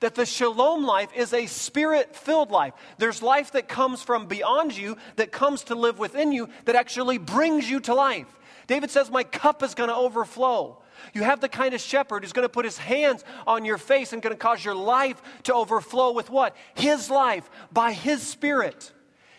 That 0.00 0.16
the 0.16 0.26
shalom 0.26 0.84
life 0.84 1.10
is 1.14 1.32
a 1.32 1.46
spirit 1.46 2.16
filled 2.16 2.50
life. 2.50 2.74
There's 2.98 3.22
life 3.22 3.52
that 3.52 3.68
comes 3.68 4.02
from 4.02 4.26
beyond 4.26 4.76
you, 4.76 4.96
that 5.14 5.30
comes 5.30 5.62
to 5.64 5.76
live 5.76 6.00
within 6.00 6.32
you, 6.32 6.48
that 6.64 6.74
actually 6.74 7.18
brings 7.18 7.70
you 7.70 7.78
to 7.82 7.94
life. 7.94 8.26
David 8.66 8.90
says, 8.90 9.12
My 9.12 9.22
cup 9.22 9.62
is 9.62 9.76
going 9.76 9.90
to 9.90 9.96
overflow. 9.96 10.82
You 11.14 11.22
have 11.22 11.40
the 11.40 11.48
kind 11.48 11.74
of 11.74 11.80
shepherd 11.80 12.22
who's 12.22 12.32
going 12.32 12.44
to 12.44 12.52
put 12.52 12.64
his 12.64 12.78
hands 12.78 13.24
on 13.46 13.64
your 13.64 13.78
face 13.78 14.12
and 14.12 14.22
going 14.22 14.34
to 14.34 14.38
cause 14.38 14.64
your 14.64 14.74
life 14.74 15.20
to 15.44 15.54
overflow 15.54 16.12
with 16.12 16.30
what? 16.30 16.56
His 16.74 17.10
life 17.10 17.48
by 17.72 17.92
his 17.92 18.22
spirit. 18.22 18.92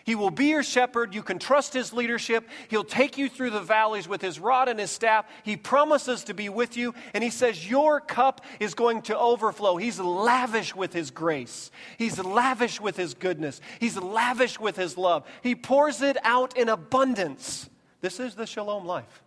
He 0.08 0.14
will 0.14 0.30
be 0.30 0.46
your 0.46 0.62
shepherd. 0.62 1.14
You 1.14 1.22
can 1.22 1.38
trust 1.38 1.74
his 1.74 1.92
leadership. 1.92 2.48
He'll 2.68 2.82
take 2.82 3.18
you 3.18 3.28
through 3.28 3.50
the 3.50 3.60
valleys 3.60 4.08
with 4.08 4.22
his 4.22 4.40
rod 4.40 4.70
and 4.70 4.80
his 4.80 4.90
staff. 4.90 5.26
He 5.42 5.54
promises 5.54 6.24
to 6.24 6.32
be 6.32 6.48
with 6.48 6.78
you, 6.78 6.94
and 7.12 7.22
he 7.22 7.28
says, 7.28 7.68
Your 7.68 8.00
cup 8.00 8.40
is 8.58 8.72
going 8.72 9.02
to 9.02 9.18
overflow. 9.18 9.76
He's 9.76 10.00
lavish 10.00 10.74
with 10.74 10.94
his 10.94 11.10
grace, 11.10 11.70
he's 11.98 12.18
lavish 12.18 12.80
with 12.80 12.96
his 12.96 13.12
goodness, 13.12 13.60
he's 13.80 13.98
lavish 13.98 14.58
with 14.58 14.76
his 14.76 14.96
love. 14.96 15.26
He 15.42 15.54
pours 15.54 16.00
it 16.00 16.16
out 16.24 16.56
in 16.56 16.70
abundance. 16.70 17.68
This 18.00 18.18
is 18.18 18.34
the 18.34 18.46
shalom 18.46 18.86
life, 18.86 19.22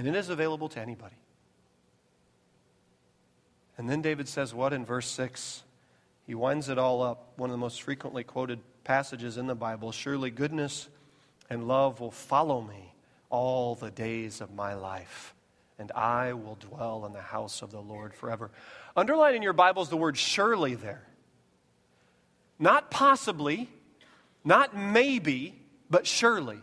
and 0.00 0.08
it 0.08 0.16
is 0.16 0.30
available 0.30 0.70
to 0.70 0.80
anybody. 0.80 1.14
And 3.76 3.86
then 3.86 4.00
David 4.00 4.28
says, 4.28 4.54
What 4.54 4.72
in 4.72 4.86
verse 4.86 5.06
6? 5.10 5.62
He 6.26 6.34
winds 6.34 6.70
it 6.70 6.78
all 6.78 7.02
up. 7.02 7.34
One 7.36 7.50
of 7.50 7.52
the 7.52 7.58
most 7.58 7.82
frequently 7.82 8.24
quoted 8.24 8.60
passages 8.82 9.36
in 9.36 9.46
the 9.46 9.54
Bible 9.54 9.92
Surely 9.92 10.30
goodness 10.30 10.88
and 11.50 11.68
love 11.68 12.00
will 12.00 12.10
follow 12.10 12.62
me 12.62 12.94
all 13.28 13.74
the 13.74 13.90
days 13.90 14.40
of 14.40 14.54
my 14.54 14.72
life, 14.72 15.34
and 15.78 15.92
I 15.92 16.32
will 16.32 16.56
dwell 16.58 17.04
in 17.04 17.12
the 17.12 17.20
house 17.20 17.60
of 17.60 17.70
the 17.70 17.82
Lord 17.82 18.14
forever. 18.14 18.50
Underline 18.96 19.34
in 19.34 19.42
your 19.42 19.52
Bibles 19.52 19.90
the 19.90 19.98
word 19.98 20.16
surely 20.16 20.76
there. 20.76 21.06
Not 22.58 22.90
possibly, 22.90 23.68
not 24.46 24.74
maybe, 24.74 25.60
but 25.90 26.06
surely. 26.06 26.62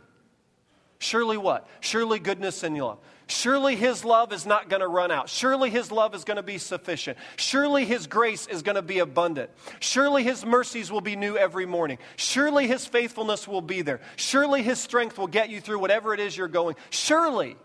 Surely 0.99 1.38
what? 1.38 1.67
Surely 1.79 2.19
goodness 2.19 2.63
and 2.63 2.77
love. 2.77 2.99
Surely 3.27 3.75
his 3.75 4.05
love 4.05 4.31
is 4.31 4.45
not 4.45 4.69
going 4.69 4.79
to 4.79 4.88
run 4.88 5.12
out. 5.12 5.27
Surely 5.29 5.69
his 5.69 5.91
love 5.91 6.15
is 6.15 6.23
going 6.23 6.38
to 6.38 6.43
be 6.43 6.57
sufficient. 6.57 7.17
Surely 7.36 7.83
his 7.83 8.07
grace 8.07 8.47
is 8.47 8.62
going 8.62 8.77
to 8.77 8.81
be 8.81 8.99
abundant. 8.99 9.49
Surely 9.79 10.23
his 10.23 10.45
mercies 10.45 10.91
will 10.91 11.01
be 11.01 11.15
new 11.15 11.38
every 11.38 11.65
morning. 11.65 11.97
Surely 12.15 12.67
his 12.67 12.86
faithfulness 12.86 13.47
will 13.47 13.62
be 13.62 13.81
there. 13.81 13.99
Surely 14.15 14.63
his 14.63 14.79
strength 14.79 15.17
will 15.17 15.27
get 15.27 15.49
you 15.49 15.60
through 15.60 15.79
whatever 15.79 16.13
it 16.13 16.21
is 16.21 16.38
you're 16.38 16.47
going. 16.47 16.75
Surely. 16.89 17.57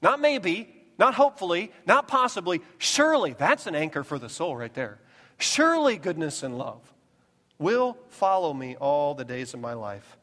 Not 0.00 0.18
maybe, 0.18 0.74
not 0.98 1.14
hopefully, 1.14 1.72
not 1.86 2.08
possibly. 2.08 2.62
Surely. 2.78 3.34
That's 3.34 3.66
an 3.66 3.74
anchor 3.74 4.02
for 4.02 4.18
the 4.18 4.30
soul 4.30 4.56
right 4.56 4.72
there. 4.72 4.98
Surely 5.38 5.98
goodness 5.98 6.42
and 6.42 6.56
love 6.56 6.80
will 7.58 7.98
follow 8.08 8.54
me 8.54 8.76
all 8.76 9.14
the 9.14 9.24
days 9.26 9.52
of 9.52 9.60
my 9.60 9.74
life. 9.74 10.16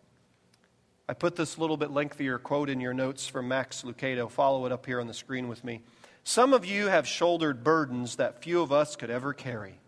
I 1.09 1.13
put 1.13 1.37
this 1.37 1.57
little 1.57 1.77
bit 1.77 1.91
lengthier 1.91 2.37
quote 2.37 2.69
in 2.69 2.81
your 2.81 2.93
notes 2.93 3.27
from 3.27 3.47
Max 3.47 3.83
Lucado. 3.83 4.29
Follow 4.29 4.65
it 4.65 4.73
up 4.73 4.85
here 4.85 4.99
on 4.99 5.07
the 5.07 5.13
screen 5.13 5.47
with 5.47 5.63
me. 5.63 5.81
Some 6.25 6.53
of 6.53 6.65
you 6.65 6.87
have 6.87 7.07
shouldered 7.07 7.63
burdens 7.63 8.17
that 8.17 8.43
few 8.43 8.61
of 8.61 8.73
us 8.73 8.97
could 8.97 9.09
ever 9.09 9.33
carry. 9.33 9.79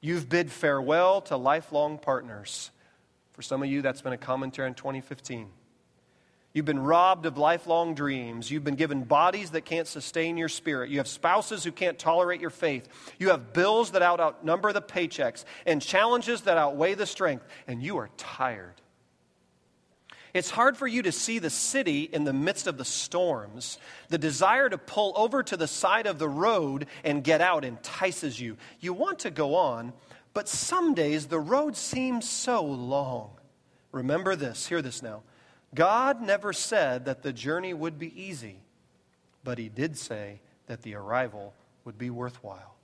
You've 0.00 0.28
bid 0.28 0.50
farewell 0.50 1.20
to 1.22 1.36
lifelong 1.36 1.98
partners. 1.98 2.72
For 3.32 3.42
some 3.42 3.62
of 3.62 3.68
you, 3.68 3.80
that's 3.80 4.02
been 4.02 4.12
a 4.12 4.18
commentary 4.18 4.66
in 4.66 4.74
2015. 4.74 5.48
You've 6.52 6.64
been 6.64 6.80
robbed 6.80 7.26
of 7.26 7.38
lifelong 7.38 7.94
dreams. 7.94 8.50
You've 8.50 8.64
been 8.64 8.74
given 8.74 9.04
bodies 9.04 9.50
that 9.50 9.64
can't 9.64 9.86
sustain 9.86 10.36
your 10.36 10.48
spirit. 10.48 10.90
You 10.90 10.98
have 10.98 11.06
spouses 11.06 11.62
who 11.62 11.70
can't 11.70 11.96
tolerate 11.96 12.40
your 12.40 12.50
faith. 12.50 12.88
You 13.20 13.28
have 13.28 13.52
bills 13.52 13.92
that 13.92 14.02
outnumber 14.02 14.72
the 14.72 14.82
paychecks 14.82 15.44
and 15.64 15.80
challenges 15.80 16.40
that 16.42 16.58
outweigh 16.58 16.94
the 16.94 17.06
strength, 17.06 17.46
and 17.68 17.80
you 17.80 17.98
are 17.98 18.10
tired. 18.16 18.74
It's 20.32 20.50
hard 20.50 20.76
for 20.76 20.86
you 20.86 21.02
to 21.02 21.12
see 21.12 21.38
the 21.38 21.50
city 21.50 22.02
in 22.02 22.24
the 22.24 22.32
midst 22.32 22.66
of 22.66 22.78
the 22.78 22.84
storms. 22.84 23.78
The 24.08 24.18
desire 24.18 24.68
to 24.68 24.78
pull 24.78 25.12
over 25.16 25.42
to 25.42 25.56
the 25.56 25.66
side 25.66 26.06
of 26.06 26.18
the 26.18 26.28
road 26.28 26.86
and 27.04 27.24
get 27.24 27.40
out 27.40 27.64
entices 27.64 28.40
you. 28.40 28.56
You 28.78 28.92
want 28.92 29.20
to 29.20 29.30
go 29.30 29.56
on, 29.56 29.92
but 30.32 30.48
some 30.48 30.94
days 30.94 31.26
the 31.26 31.40
road 31.40 31.76
seems 31.76 32.28
so 32.28 32.64
long. 32.64 33.30
Remember 33.92 34.36
this, 34.36 34.66
hear 34.66 34.82
this 34.82 35.02
now. 35.02 35.22
God 35.74 36.20
never 36.20 36.52
said 36.52 37.04
that 37.04 37.22
the 37.22 37.32
journey 37.32 37.74
would 37.74 37.98
be 37.98 38.20
easy, 38.20 38.56
but 39.44 39.58
He 39.58 39.68
did 39.68 39.96
say 39.96 40.40
that 40.66 40.82
the 40.82 40.94
arrival 40.94 41.54
would 41.84 41.98
be 41.98 42.10
worthwhile. 42.10 42.76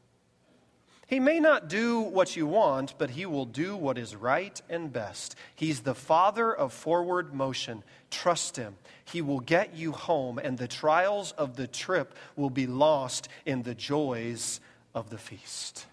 He 1.06 1.20
may 1.20 1.38
not 1.38 1.68
do 1.68 2.00
what 2.00 2.34
you 2.34 2.46
want, 2.48 2.94
but 2.98 3.10
he 3.10 3.26
will 3.26 3.44
do 3.46 3.76
what 3.76 3.96
is 3.96 4.16
right 4.16 4.60
and 4.68 4.92
best. 4.92 5.36
He's 5.54 5.80
the 5.80 5.94
father 5.94 6.52
of 6.52 6.72
forward 6.72 7.32
motion. 7.32 7.84
Trust 8.10 8.56
him. 8.56 8.74
He 9.04 9.22
will 9.22 9.38
get 9.38 9.76
you 9.76 9.92
home, 9.92 10.38
and 10.38 10.58
the 10.58 10.66
trials 10.66 11.30
of 11.32 11.54
the 11.54 11.68
trip 11.68 12.12
will 12.34 12.50
be 12.50 12.66
lost 12.66 13.28
in 13.44 13.62
the 13.62 13.74
joys 13.74 14.60
of 14.94 15.10
the 15.10 15.18
feast. 15.18 15.86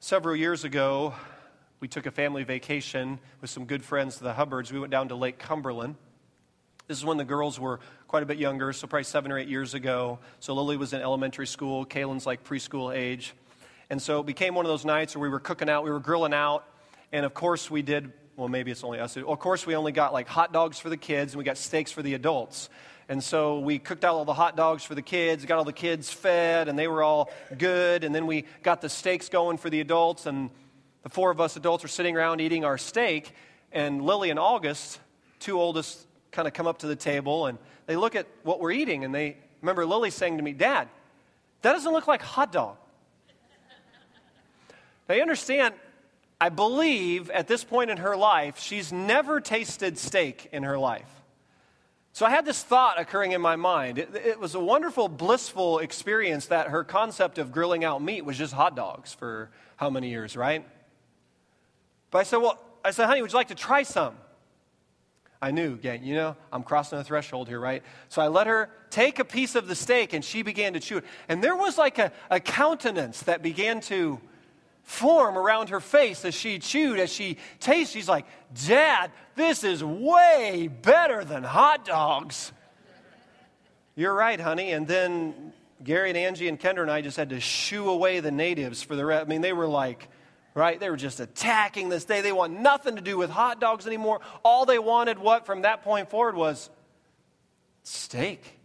Several 0.00 0.34
years 0.34 0.64
ago, 0.64 1.12
we 1.80 1.88
took 1.88 2.06
a 2.06 2.10
family 2.10 2.44
vacation 2.44 3.18
with 3.42 3.50
some 3.50 3.66
good 3.66 3.84
friends, 3.84 4.18
the 4.18 4.32
Hubbards. 4.32 4.72
We 4.72 4.80
went 4.80 4.90
down 4.90 5.08
to 5.08 5.14
Lake 5.14 5.38
Cumberland. 5.38 5.96
This 6.86 6.98
is 6.98 7.04
when 7.04 7.16
the 7.16 7.24
girls 7.24 7.58
were 7.58 7.80
quite 8.08 8.22
a 8.22 8.26
bit 8.26 8.36
younger, 8.36 8.70
so 8.74 8.86
probably 8.86 9.04
seven 9.04 9.32
or 9.32 9.38
eight 9.38 9.48
years 9.48 9.72
ago. 9.72 10.18
So 10.40 10.52
Lily 10.54 10.76
was 10.76 10.92
in 10.92 11.00
elementary 11.00 11.46
school, 11.46 11.86
Kaylin's 11.86 12.26
like 12.26 12.44
preschool 12.44 12.94
age. 12.94 13.34
And 13.88 14.02
so 14.02 14.20
it 14.20 14.26
became 14.26 14.54
one 14.54 14.66
of 14.66 14.70
those 14.70 14.84
nights 14.84 15.16
where 15.16 15.22
we 15.22 15.30
were 15.30 15.40
cooking 15.40 15.70
out, 15.70 15.82
we 15.84 15.90
were 15.90 16.00
grilling 16.00 16.34
out, 16.34 16.64
and 17.10 17.24
of 17.24 17.32
course 17.32 17.70
we 17.70 17.80
did, 17.80 18.12
well, 18.36 18.48
maybe 18.48 18.70
it's 18.70 18.84
only 18.84 19.00
us. 19.00 19.16
Of 19.16 19.38
course, 19.38 19.66
we 19.66 19.76
only 19.76 19.92
got 19.92 20.12
like 20.12 20.28
hot 20.28 20.52
dogs 20.52 20.78
for 20.78 20.90
the 20.90 20.96
kids 20.98 21.32
and 21.32 21.38
we 21.38 21.44
got 21.44 21.56
steaks 21.56 21.90
for 21.90 22.02
the 22.02 22.12
adults. 22.12 22.68
And 23.08 23.24
so 23.24 23.60
we 23.60 23.78
cooked 23.78 24.04
out 24.04 24.14
all 24.14 24.26
the 24.26 24.34
hot 24.34 24.54
dogs 24.54 24.84
for 24.84 24.94
the 24.94 25.02
kids, 25.02 25.46
got 25.46 25.56
all 25.56 25.64
the 25.64 25.72
kids 25.72 26.10
fed, 26.10 26.68
and 26.68 26.78
they 26.78 26.88
were 26.88 27.02
all 27.02 27.30
good. 27.56 28.04
And 28.04 28.14
then 28.14 28.26
we 28.26 28.44
got 28.62 28.82
the 28.82 28.90
steaks 28.90 29.30
going 29.30 29.56
for 29.56 29.70
the 29.70 29.80
adults, 29.80 30.26
and 30.26 30.50
the 31.02 31.08
four 31.08 31.30
of 31.30 31.40
us 31.40 31.56
adults 31.56 31.82
were 31.82 31.88
sitting 31.88 32.16
around 32.16 32.40
eating 32.40 32.64
our 32.64 32.76
steak. 32.76 33.32
And 33.72 34.02
Lily 34.02 34.30
and 34.30 34.38
August, 34.38 35.00
two 35.38 35.58
oldest 35.58 36.06
kind 36.34 36.48
of 36.48 36.52
come 36.52 36.66
up 36.66 36.78
to 36.78 36.86
the 36.86 36.96
table 36.96 37.46
and 37.46 37.58
they 37.86 37.96
look 37.96 38.14
at 38.14 38.26
what 38.42 38.60
we're 38.60 38.72
eating 38.72 39.04
and 39.04 39.14
they 39.14 39.36
remember 39.62 39.86
Lily 39.86 40.10
saying 40.10 40.36
to 40.36 40.42
me, 40.42 40.52
Dad, 40.52 40.88
that 41.62 41.72
doesn't 41.72 41.92
look 41.92 42.06
like 42.06 42.20
hot 42.20 42.52
dog. 42.52 42.76
you 45.08 45.22
understand, 45.22 45.74
I 46.40 46.48
believe 46.50 47.30
at 47.30 47.46
this 47.46 47.64
point 47.64 47.90
in 47.90 47.98
her 47.98 48.16
life, 48.16 48.58
she's 48.58 48.92
never 48.92 49.40
tasted 49.40 49.96
steak 49.96 50.48
in 50.52 50.64
her 50.64 50.78
life. 50.78 51.08
So 52.12 52.26
I 52.26 52.30
had 52.30 52.44
this 52.44 52.62
thought 52.62 53.00
occurring 53.00 53.32
in 53.32 53.40
my 53.40 53.56
mind. 53.56 53.98
It, 53.98 54.14
it, 54.14 54.38
was 54.38 54.54
a 54.54 54.60
wonderful, 54.60 55.08
blissful 55.08 55.78
experience 55.78 56.46
that 56.46 56.68
her 56.68 56.84
concept 56.84 57.38
of 57.38 57.50
grilling 57.50 57.84
out 57.84 58.02
meat 58.02 58.24
was 58.24 58.38
just 58.38 58.52
hot 58.52 58.76
dogs 58.76 59.12
for 59.12 59.50
how 59.76 59.90
many 59.90 60.10
years, 60.10 60.36
right? 60.36 60.64
But 62.10 62.18
I 62.18 62.22
said, 62.22 62.36
Well, 62.36 62.58
I 62.84 62.90
said, 62.90 63.06
honey, 63.06 63.22
would 63.22 63.32
you 63.32 63.36
like 63.36 63.48
to 63.48 63.54
try 63.54 63.82
some? 63.82 64.14
I 65.44 65.50
knew, 65.50 65.76
gang, 65.76 66.02
you 66.02 66.14
know, 66.14 66.36
I'm 66.50 66.62
crossing 66.62 66.96
the 66.96 67.04
threshold 67.04 67.48
here, 67.48 67.60
right? 67.60 67.82
So 68.08 68.22
I 68.22 68.28
let 68.28 68.46
her 68.46 68.70
take 68.88 69.18
a 69.18 69.26
piece 69.26 69.56
of 69.56 69.68
the 69.68 69.74
steak 69.74 70.14
and 70.14 70.24
she 70.24 70.40
began 70.40 70.72
to 70.72 70.80
chew 70.80 70.96
it. 70.98 71.04
And 71.28 71.44
there 71.44 71.54
was 71.54 71.76
like 71.76 71.98
a, 71.98 72.12
a 72.30 72.40
countenance 72.40 73.20
that 73.24 73.42
began 73.42 73.82
to 73.82 74.18
form 74.84 75.36
around 75.36 75.68
her 75.68 75.80
face 75.80 76.24
as 76.24 76.34
she 76.34 76.58
chewed, 76.58 76.98
as 76.98 77.12
she 77.12 77.36
tasted. 77.60 77.92
She's 77.92 78.08
like, 78.08 78.24
Dad, 78.66 79.10
this 79.36 79.64
is 79.64 79.84
way 79.84 80.70
better 80.80 81.26
than 81.26 81.42
hot 81.42 81.84
dogs. 81.84 82.50
You're 83.96 84.14
right, 84.14 84.40
honey. 84.40 84.72
And 84.72 84.88
then 84.88 85.52
Gary 85.82 86.08
and 86.08 86.16
Angie 86.16 86.48
and 86.48 86.58
Kendra 86.58 86.80
and 86.80 86.90
I 86.90 87.02
just 87.02 87.18
had 87.18 87.28
to 87.28 87.40
shoo 87.40 87.90
away 87.90 88.20
the 88.20 88.30
natives 88.30 88.82
for 88.82 88.96
the 88.96 89.04
rest. 89.04 89.26
I 89.26 89.28
mean, 89.28 89.42
they 89.42 89.52
were 89.52 89.68
like, 89.68 90.08
right? 90.54 90.78
They 90.78 90.88
were 90.88 90.96
just 90.96 91.20
attacking 91.20 91.88
this 91.88 92.04
day. 92.04 92.20
They 92.20 92.32
want 92.32 92.58
nothing 92.58 92.96
to 92.96 93.02
do 93.02 93.16
with 93.16 93.30
hot 93.30 93.60
dogs 93.60 93.86
anymore. 93.86 94.20
All 94.44 94.64
they 94.64 94.78
wanted, 94.78 95.18
what, 95.18 95.46
from 95.46 95.62
that 95.62 95.82
point 95.82 96.10
forward, 96.10 96.36
was 96.36 96.70
steak. 97.82 98.58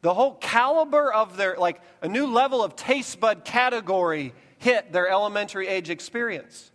The 0.00 0.14
whole 0.14 0.34
caliber 0.34 1.12
of 1.12 1.36
their, 1.36 1.56
like 1.56 1.80
a 2.00 2.08
new 2.08 2.26
level 2.26 2.62
of 2.62 2.76
taste 2.76 3.20
bud 3.20 3.44
category 3.44 4.34
hit 4.58 4.92
their 4.92 5.08
elementary 5.08 5.68
age 5.68 5.90
experience. 5.90 6.70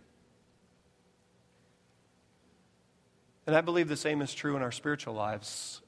And 3.46 3.56
I 3.56 3.60
believe 3.60 3.88
the 3.88 3.96
same 3.96 4.22
is 4.22 4.32
true 4.32 4.56
in 4.56 4.62
our 4.62 4.70
spiritual 4.70 5.14
lives 5.14 5.80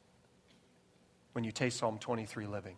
when 1.32 1.44
you 1.44 1.52
taste 1.52 1.78
Psalm 1.78 1.98
23 1.98 2.46
living. 2.46 2.76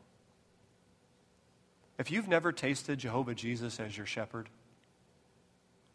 If 1.99 2.11
you've 2.11 2.29
never 2.29 2.53
tasted 2.53 2.99
Jehovah 2.99 3.35
Jesus 3.35 3.81
as 3.81 3.97
your 3.97 4.05
shepherd, 4.05 4.51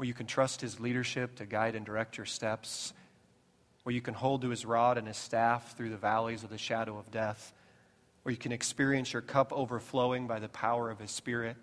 where 0.02 0.08
you 0.08 0.16
can 0.16 0.26
trust 0.26 0.62
his 0.62 0.80
leadership 0.80 1.36
to 1.36 1.46
guide 1.46 1.76
and 1.76 1.86
direct 1.86 2.18
your 2.18 2.26
steps, 2.26 2.92
where 3.84 3.94
you 3.94 4.02
can 4.02 4.16
hold 4.16 4.42
to 4.42 4.50
his 4.50 4.66
rod 4.66 4.98
and 4.98 5.08
his 5.08 5.16
staff 5.16 5.78
through 5.78 5.92
the 5.92 5.96
valleys 5.96 6.44
of 6.44 6.50
the 6.50 6.58
shadow 6.58 6.98
of 6.98 7.12
death, 7.12 7.54
where 8.24 8.32
you 8.32 8.38
can 8.40 8.52
experience 8.52 9.14
your 9.14 9.22
cup 9.22 9.54
overflowing 9.54 10.26
by 10.26 10.40
the 10.40 10.50
power 10.50 10.90
of 10.90 10.98
his 10.98 11.12
spirit 11.12 11.56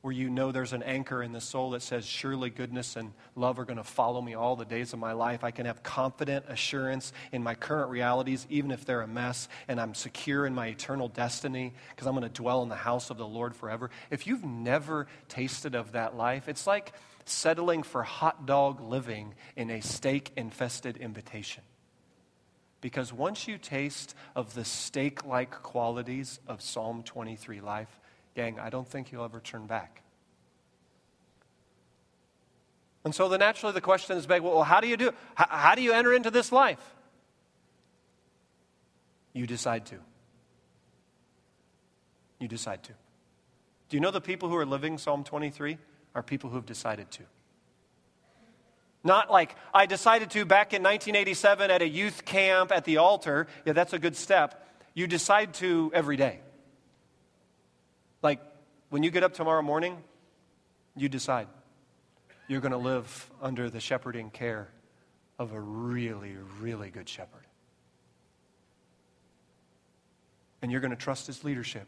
where 0.00 0.12
you 0.12 0.30
know 0.30 0.52
there's 0.52 0.72
an 0.72 0.82
anchor 0.84 1.22
in 1.22 1.32
the 1.32 1.40
soul 1.40 1.70
that 1.70 1.82
says, 1.82 2.06
Surely 2.06 2.50
goodness 2.50 2.94
and 2.94 3.12
love 3.34 3.58
are 3.58 3.64
going 3.64 3.78
to 3.78 3.84
follow 3.84 4.22
me 4.22 4.34
all 4.34 4.54
the 4.54 4.64
days 4.64 4.92
of 4.92 4.98
my 4.98 5.12
life. 5.12 5.42
I 5.42 5.50
can 5.50 5.66
have 5.66 5.82
confident 5.82 6.44
assurance 6.48 7.12
in 7.32 7.42
my 7.42 7.54
current 7.54 7.90
realities, 7.90 8.46
even 8.48 8.70
if 8.70 8.84
they're 8.84 9.02
a 9.02 9.08
mess, 9.08 9.48
and 9.66 9.80
I'm 9.80 9.94
secure 9.94 10.46
in 10.46 10.54
my 10.54 10.68
eternal 10.68 11.08
destiny 11.08 11.74
because 11.90 12.06
I'm 12.06 12.14
going 12.14 12.22
to 12.22 12.42
dwell 12.42 12.62
in 12.62 12.68
the 12.68 12.76
house 12.76 13.10
of 13.10 13.16
the 13.16 13.26
Lord 13.26 13.56
forever. 13.56 13.90
If 14.10 14.26
you've 14.26 14.44
never 14.44 15.08
tasted 15.28 15.74
of 15.74 15.92
that 15.92 16.16
life, 16.16 16.48
it's 16.48 16.66
like 16.66 16.92
settling 17.28 17.82
for 17.82 18.02
hot 18.02 18.46
dog 18.46 18.80
living 18.80 19.34
in 19.56 19.70
a 19.70 19.80
steak 19.80 20.32
infested 20.36 20.96
invitation. 20.96 21.62
Because 22.80 23.12
once 23.12 23.48
you 23.48 23.58
taste 23.58 24.14
of 24.36 24.54
the 24.54 24.64
steak 24.64 25.24
like 25.24 25.50
qualities 25.50 26.38
of 26.46 26.62
Psalm 26.62 27.02
23 27.02 27.60
life, 27.60 28.00
Gang, 28.34 28.60
I 28.60 28.70
don't 28.70 28.86
think 28.86 29.10
you'll 29.10 29.24
ever 29.24 29.40
turn 29.40 29.66
back. 29.66 30.02
And 33.04 33.12
so, 33.12 33.28
the, 33.28 33.36
naturally, 33.36 33.72
the 33.72 33.80
question 33.80 34.16
is 34.16 34.26
begged 34.26 34.44
well, 34.44 34.62
how 34.62 34.80
do 34.80 34.86
you 34.86 34.96
do 34.96 35.10
how, 35.34 35.46
how 35.48 35.74
do 35.74 35.82
you 35.82 35.92
enter 35.92 36.12
into 36.12 36.30
this 36.30 36.52
life? 36.52 36.94
You 39.32 39.46
decide 39.46 39.86
to. 39.86 39.96
You 42.38 42.46
decide 42.46 42.84
to. 42.84 42.92
Do 43.88 43.96
you 43.96 44.00
know 44.00 44.10
the 44.10 44.20
people 44.20 44.48
who 44.48 44.56
are 44.56 44.66
living 44.66 44.98
Psalm 44.98 45.24
23 45.24 45.78
are 46.18 46.22
people 46.22 46.50
who 46.50 46.56
have 46.56 46.66
decided 46.66 47.10
to? 47.12 47.22
Not 49.04 49.30
like 49.30 49.54
I 49.72 49.86
decided 49.86 50.30
to 50.30 50.44
back 50.44 50.74
in 50.74 50.82
1987 50.82 51.70
at 51.70 51.80
a 51.80 51.88
youth 51.88 52.24
camp 52.24 52.72
at 52.72 52.84
the 52.84 52.96
altar. 52.96 53.46
Yeah, 53.64 53.72
that's 53.72 53.92
a 53.92 53.98
good 53.98 54.16
step. 54.16 54.66
You 54.94 55.06
decide 55.06 55.54
to 55.54 55.92
every 55.94 56.16
day. 56.16 56.40
Like, 58.20 58.40
when 58.90 59.04
you 59.04 59.12
get 59.12 59.22
up 59.22 59.32
tomorrow 59.32 59.62
morning, 59.62 59.96
you 60.96 61.08
decide. 61.08 61.46
you're 62.48 62.60
going 62.60 62.72
to 62.72 62.78
live 62.78 63.30
under 63.40 63.70
the 63.70 63.78
shepherding 63.78 64.30
care 64.30 64.68
of 65.38 65.52
a 65.52 65.60
really, 65.60 66.34
really 66.60 66.90
good 66.90 67.08
shepherd. 67.08 67.44
And 70.62 70.72
you're 70.72 70.80
going 70.80 70.90
to 70.90 70.96
trust 70.96 71.26
his 71.28 71.44
leadership. 71.44 71.86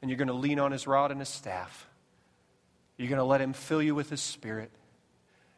And 0.00 0.08
you're 0.08 0.16
going 0.16 0.28
to 0.28 0.34
lean 0.34 0.60
on 0.60 0.70
his 0.72 0.86
rod 0.86 1.10
and 1.10 1.20
his 1.20 1.28
staff. 1.28 1.87
You're 2.98 3.08
going 3.08 3.18
to 3.18 3.24
let 3.24 3.40
him 3.40 3.54
fill 3.54 3.80
you 3.80 3.94
with 3.94 4.10
his 4.10 4.20
spirit. 4.20 4.70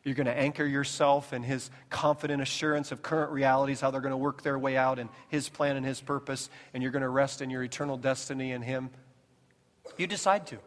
You're 0.04 0.14
going 0.14 0.26
to 0.26 0.36
anchor 0.36 0.64
yourself 0.64 1.32
in 1.32 1.42
his 1.42 1.70
confident 1.90 2.40
assurance 2.40 2.92
of 2.92 3.02
current 3.02 3.32
realities, 3.32 3.80
how 3.80 3.90
they're 3.90 4.00
going 4.00 4.12
to 4.12 4.16
work 4.16 4.42
their 4.42 4.58
way 4.58 4.76
out 4.76 4.98
in 4.98 5.08
his 5.28 5.48
plan 5.48 5.76
and 5.76 5.84
his 5.84 6.00
purpose, 6.00 6.48
and 6.72 6.82
you're 6.82 6.92
going 6.92 7.02
to 7.02 7.08
rest 7.08 7.42
in 7.42 7.50
your 7.50 7.62
eternal 7.62 7.96
destiny 7.96 8.52
in 8.52 8.62
him. 8.62 8.90
You 9.98 10.06
decide 10.06 10.46
to. 10.48 10.58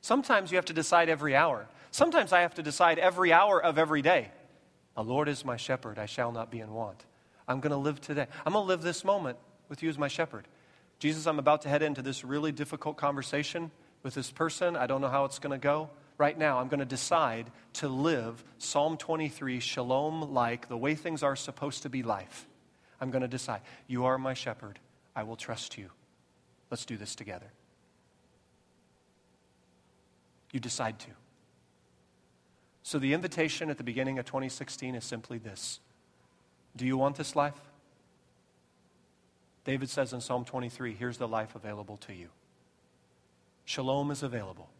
Sometimes 0.00 0.50
you 0.50 0.56
have 0.56 0.66
to 0.66 0.72
decide 0.72 1.08
every 1.08 1.34
hour. 1.34 1.66
Sometimes 1.90 2.32
I 2.32 2.40
have 2.40 2.54
to 2.54 2.62
decide 2.62 2.98
every 2.98 3.32
hour 3.32 3.62
of 3.62 3.78
every 3.78 4.02
day. 4.02 4.30
The 4.96 5.04
Lord 5.04 5.28
is 5.28 5.44
my 5.44 5.56
shepherd, 5.56 5.98
I 5.98 6.06
shall 6.06 6.32
not 6.32 6.50
be 6.50 6.60
in 6.60 6.72
want. 6.72 7.04
I'm 7.46 7.60
going 7.60 7.70
to 7.70 7.78
live 7.78 8.00
today. 8.00 8.26
I'm 8.44 8.52
going 8.52 8.64
to 8.64 8.68
live 8.68 8.82
this 8.82 9.04
moment 9.04 9.38
with 9.68 9.82
you 9.82 9.88
as 9.88 9.96
my 9.96 10.08
shepherd. 10.08 10.46
Jesus, 10.98 11.26
I'm 11.26 11.38
about 11.38 11.62
to 11.62 11.68
head 11.68 11.82
into 11.82 12.02
this 12.02 12.24
really 12.24 12.52
difficult 12.52 12.96
conversation 12.96 13.70
with 14.08 14.14
this 14.14 14.30
person. 14.30 14.74
I 14.74 14.86
don't 14.86 15.02
know 15.02 15.10
how 15.10 15.26
it's 15.26 15.38
going 15.38 15.50
to 15.50 15.62
go. 15.62 15.90
Right 16.16 16.38
now, 16.38 16.60
I'm 16.60 16.68
going 16.68 16.80
to 16.80 16.86
decide 16.86 17.50
to 17.74 17.88
live 17.88 18.42
Psalm 18.56 18.96
23 18.96 19.60
shalom 19.60 20.32
like, 20.32 20.66
the 20.66 20.78
way 20.78 20.94
things 20.94 21.22
are 21.22 21.36
supposed 21.36 21.82
to 21.82 21.90
be 21.90 22.02
life. 22.02 22.46
I'm 23.02 23.10
going 23.10 23.20
to 23.20 23.28
decide. 23.28 23.60
You 23.86 24.06
are 24.06 24.16
my 24.16 24.32
shepherd. 24.32 24.78
I 25.14 25.24
will 25.24 25.36
trust 25.36 25.76
you. 25.76 25.90
Let's 26.70 26.86
do 26.86 26.96
this 26.96 27.14
together. 27.14 27.52
You 30.52 30.60
decide 30.60 30.98
to. 31.00 31.10
So, 32.84 32.98
the 32.98 33.12
invitation 33.12 33.68
at 33.68 33.76
the 33.76 33.84
beginning 33.84 34.18
of 34.18 34.24
2016 34.24 34.94
is 34.94 35.04
simply 35.04 35.36
this 35.36 35.80
Do 36.74 36.86
you 36.86 36.96
want 36.96 37.16
this 37.16 37.36
life? 37.36 37.60
David 39.64 39.90
says 39.90 40.14
in 40.14 40.22
Psalm 40.22 40.46
23 40.46 40.94
here's 40.94 41.18
the 41.18 41.28
life 41.28 41.54
available 41.54 41.98
to 41.98 42.14
you. 42.14 42.28
Shalom 43.68 44.10
is 44.10 44.22
available. 44.22 44.70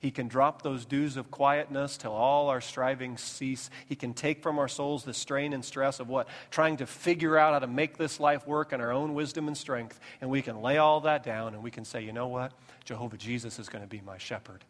He 0.00 0.10
can 0.10 0.26
drop 0.26 0.62
those 0.62 0.84
dews 0.84 1.16
of 1.16 1.30
quietness 1.30 1.96
till 1.96 2.10
all 2.10 2.48
our 2.48 2.60
strivings 2.60 3.20
cease. 3.20 3.70
He 3.86 3.94
can 3.94 4.12
take 4.12 4.42
from 4.42 4.58
our 4.58 4.66
souls 4.66 5.04
the 5.04 5.14
strain 5.14 5.52
and 5.52 5.64
stress 5.64 6.00
of 6.00 6.08
what? 6.08 6.26
Trying 6.50 6.78
to 6.78 6.86
figure 6.86 7.38
out 7.38 7.52
how 7.52 7.60
to 7.60 7.68
make 7.68 7.96
this 7.96 8.18
life 8.18 8.44
work 8.44 8.72
in 8.72 8.80
our 8.80 8.90
own 8.90 9.14
wisdom 9.14 9.46
and 9.46 9.56
strength. 9.56 10.00
And 10.20 10.30
we 10.30 10.42
can 10.42 10.62
lay 10.62 10.78
all 10.78 11.02
that 11.02 11.22
down 11.22 11.54
and 11.54 11.62
we 11.62 11.70
can 11.70 11.84
say, 11.84 12.02
you 12.02 12.12
know 12.12 12.26
what? 12.26 12.50
Jehovah 12.84 13.16
Jesus 13.18 13.60
is 13.60 13.68
going 13.68 13.84
to 13.84 13.88
be 13.88 14.00
my 14.00 14.18
shepherd 14.18 14.64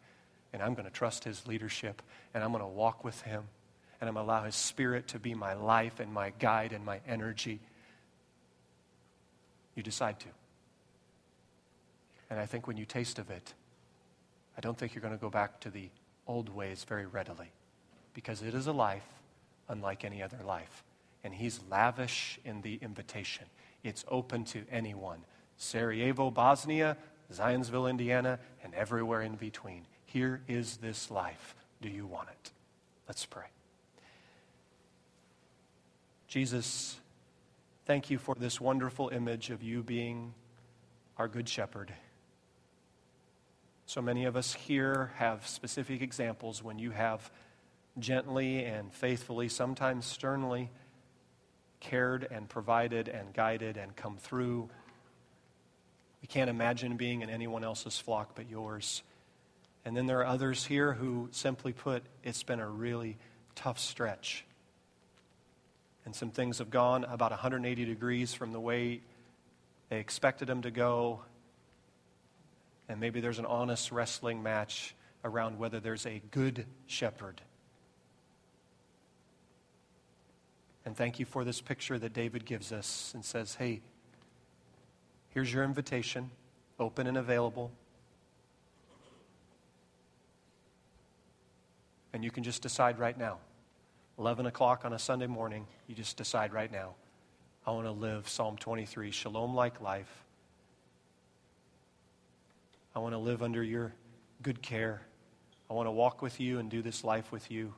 and 0.53 0.61
I'm 0.61 0.75
going 0.75 0.85
to 0.85 0.93
trust 0.93 1.23
his 1.23 1.47
leadership, 1.47 2.03
and 2.35 2.43
I'm 2.43 2.51
going 2.51 2.63
to 2.63 2.67
walk 2.67 3.03
with 3.03 3.19
him, 3.23 3.43
and 3.99 4.07
I'm 4.07 4.13
going 4.13 4.25
to 4.25 4.31
allow 4.31 4.43
his 4.43 4.55
spirit 4.55 5.07
to 5.09 5.19
be 5.19 5.33
my 5.33 5.53
life 5.53 5.99
and 5.99 6.13
my 6.13 6.31
guide 6.37 6.71
and 6.71 6.85
my 6.85 7.01
energy. 7.05 7.59
You 9.75 9.83
decide 9.83 10.19
to. 10.21 10.27
And 12.29 12.39
I 12.39 12.45
think 12.45 12.67
when 12.67 12.77
you 12.77 12.85
taste 12.85 13.19
of 13.19 13.29
it, 13.29 13.53
I 14.57 14.61
don't 14.61 14.77
think 14.77 14.95
you're 14.95 15.01
going 15.01 15.13
to 15.13 15.19
go 15.19 15.29
back 15.29 15.59
to 15.61 15.69
the 15.69 15.89
old 16.27 16.49
ways 16.49 16.83
very 16.87 17.05
readily 17.05 17.51
because 18.13 18.41
it 18.41 18.53
is 18.53 18.67
a 18.67 18.71
life 18.71 19.05
unlike 19.69 20.05
any 20.05 20.23
other 20.23 20.39
life. 20.45 20.83
And 21.23 21.33
he's 21.33 21.59
lavish 21.69 22.39
in 22.45 22.61
the 22.61 22.79
invitation. 22.81 23.45
It's 23.83 24.05
open 24.07 24.45
to 24.45 24.63
anyone. 24.71 25.19
Sarajevo, 25.57 26.31
Bosnia, 26.31 26.97
Zionsville, 27.33 27.89
Indiana, 27.89 28.39
and 28.63 28.73
everywhere 28.73 29.21
in 29.21 29.35
between. 29.35 29.85
Here 30.05 30.41
is 30.47 30.77
this 30.77 31.09
life. 31.09 31.55
Do 31.81 31.89
you 31.89 32.05
want 32.05 32.29
it? 32.29 32.51
Let's 33.07 33.25
pray. 33.25 33.45
Jesus, 36.27 36.99
thank 37.85 38.09
you 38.09 38.17
for 38.17 38.35
this 38.35 38.59
wonderful 38.59 39.09
image 39.09 39.49
of 39.49 39.63
you 39.63 39.83
being 39.83 40.33
our 41.17 41.27
good 41.27 41.47
shepherd. 41.47 41.93
So 43.87 44.01
many 44.01 44.25
of 44.25 44.35
us 44.35 44.53
here 44.53 45.11
have 45.17 45.47
specific 45.47 46.01
examples 46.01 46.63
when 46.63 46.79
you 46.79 46.89
have 46.91 47.29
gently 47.99 48.65
and 48.65 48.91
faithfully, 48.91 49.47
sometimes 49.47 50.05
sternly, 50.05 50.71
cared 51.79 52.27
and 52.29 52.49
provided 52.49 53.07
and 53.07 53.31
guided 53.33 53.77
and 53.77 53.95
come 53.95 54.17
through. 54.17 54.69
We 56.21 56.27
can't 56.27 56.49
imagine 56.49 56.97
being 56.97 57.21
in 57.21 57.29
anyone 57.29 57.63
else's 57.63 57.99
flock 57.99 58.31
but 58.33 58.49
yours. 58.49 59.03
And 59.85 59.95
then 59.95 60.07
there 60.07 60.19
are 60.19 60.25
others 60.25 60.65
here 60.65 60.93
who 60.93 61.29
simply 61.31 61.71
put, 61.71 62.01
it's 62.23 62.41
been 62.41 62.59
a 62.59 62.67
really 62.67 63.17
tough 63.53 63.77
stretch. 63.77 64.45
And 66.05 66.15
some 66.15 66.31
things 66.31 66.57
have 66.57 66.71
gone 66.71 67.03
about 67.03 67.29
180 67.29 67.85
degrees 67.85 68.33
from 68.33 68.51
the 68.51 68.59
way 68.59 69.01
they 69.89 69.99
expected 69.99 70.47
them 70.47 70.63
to 70.63 70.71
go. 70.71 71.21
And 72.87 72.99
maybe 72.99 73.19
there's 73.19 73.39
an 73.39 73.45
honest 73.45 73.91
wrestling 73.91 74.43
match 74.43 74.95
around 75.23 75.57
whether 75.57 75.79
there's 75.79 76.05
a 76.05 76.21
good 76.31 76.65
shepherd. 76.85 77.41
And 80.85 80.95
thank 80.95 81.19
you 81.19 81.25
for 81.25 81.43
this 81.43 81.61
picture 81.61 81.97
that 81.97 82.13
David 82.13 82.45
gives 82.45 82.71
us 82.71 83.11
and 83.15 83.25
says, 83.25 83.55
hey, 83.55 83.81
here's 85.29 85.51
your 85.51 85.63
invitation, 85.63 86.29
open 86.79 87.07
and 87.07 87.17
available. 87.17 87.71
And 92.13 92.23
you 92.23 92.29
can 92.29 92.43
just 92.43 92.61
decide 92.61 92.99
right 92.99 93.17
now. 93.17 93.39
11 94.17 94.45
o'clock 94.45 94.85
on 94.85 94.93
a 94.93 94.99
Sunday 94.99 95.27
morning, 95.27 95.67
you 95.87 95.95
just 95.95 96.15
decide 96.15 96.53
right 96.53 96.71
now. 96.71 96.93
I 97.65 97.71
want 97.71 97.87
to 97.87 97.91
live 97.91 98.29
Psalm 98.29 98.55
23, 98.55 99.11
shalom 99.11 99.55
like 99.55 99.81
life. 99.81 100.24
I 102.95 102.99
want 102.99 103.13
to 103.13 103.19
live 103.19 103.43
under 103.43 103.61
your 103.61 103.93
good 104.41 104.61
care. 104.61 105.01
I 105.69 105.73
want 105.73 105.87
to 105.87 105.91
walk 105.91 106.21
with 106.21 106.39
you 106.39 106.59
and 106.59 106.69
do 106.69 106.81
this 106.81 107.03
life 107.03 107.31
with 107.31 107.51
you. 107.51 107.73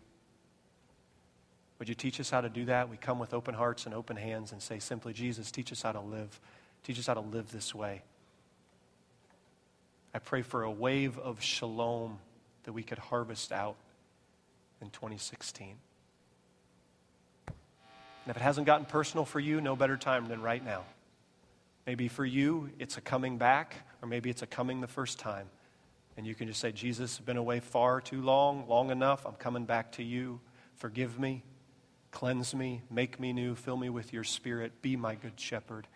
Would 1.79 1.89
you 1.89 1.95
teach 1.95 2.19
us 2.19 2.29
how 2.29 2.41
to 2.41 2.49
do 2.49 2.65
that? 2.65 2.89
We 2.89 2.97
come 2.97 3.17
with 3.17 3.33
open 3.33 3.53
hearts 3.53 3.85
and 3.85 3.95
open 3.95 4.15
hands 4.15 4.51
and 4.51 4.61
say 4.61 4.79
simply, 4.79 5.13
Jesus, 5.13 5.51
teach 5.51 5.71
us 5.71 5.81
how 5.81 5.91
to 5.91 5.99
live. 5.99 6.39
Teach 6.83 6.99
us 6.99 7.07
how 7.07 7.15
to 7.15 7.21
live 7.21 7.51
this 7.51 7.73
way. 7.73 8.03
I 10.13 10.19
pray 10.19 10.41
for 10.41 10.63
a 10.63 10.71
wave 10.71 11.17
of 11.17 11.41
shalom 11.41 12.19
that 12.63 12.73
we 12.73 12.83
could 12.83 12.97
harvest 12.97 13.51
out 13.51 13.75
in 14.81 14.89
2016. 14.89 15.75
And 17.47 18.29
if 18.29 18.35
it 18.35 18.41
hasn't 18.41 18.67
gotten 18.67 18.85
personal 18.85 19.25
for 19.25 19.39
you, 19.39 19.61
no 19.61 19.75
better 19.75 19.97
time 19.97 20.27
than 20.27 20.41
right 20.41 20.63
now. 20.63 20.83
Maybe 21.85 22.07
for 22.07 22.25
you, 22.25 22.69
it's 22.79 22.97
a 22.97 23.01
coming 23.01 23.37
back, 23.37 23.86
or 24.01 24.07
maybe 24.07 24.29
it's 24.29 24.41
a 24.41 24.47
coming 24.47 24.81
the 24.81 24.87
first 24.87 25.19
time. 25.19 25.49
And 26.17 26.25
you 26.25 26.33
can 26.33 26.47
just 26.47 26.59
say, 26.59 26.71
Jesus, 26.71 27.17
I've 27.19 27.25
been 27.25 27.37
away 27.37 27.59
far 27.59 28.01
too 28.01 28.21
long, 28.21 28.67
long 28.67 28.89
enough. 28.89 29.25
I'm 29.25 29.35
coming 29.35 29.65
back 29.65 29.93
to 29.93 30.03
you. 30.03 30.39
Forgive 30.75 31.19
me, 31.19 31.43
cleanse 32.11 32.55
me, 32.55 32.81
make 32.89 33.19
me 33.19 33.33
new, 33.33 33.55
fill 33.55 33.77
me 33.77 33.89
with 33.89 34.13
your 34.13 34.23
spirit. 34.23 34.81
Be 34.81 34.95
my 34.95 35.15
good 35.15 35.39
shepherd. 35.39 35.87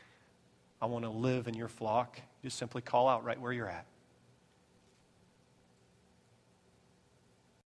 I 0.81 0.85
want 0.85 1.05
to 1.05 1.11
live 1.11 1.47
in 1.47 1.55
your 1.55 1.67
flock. 1.67 2.19
Just 2.43 2.57
simply 2.57 2.81
call 2.81 3.07
out 3.07 3.23
right 3.23 3.39
where 3.39 3.51
you're 3.51 3.69
at. 3.69 3.85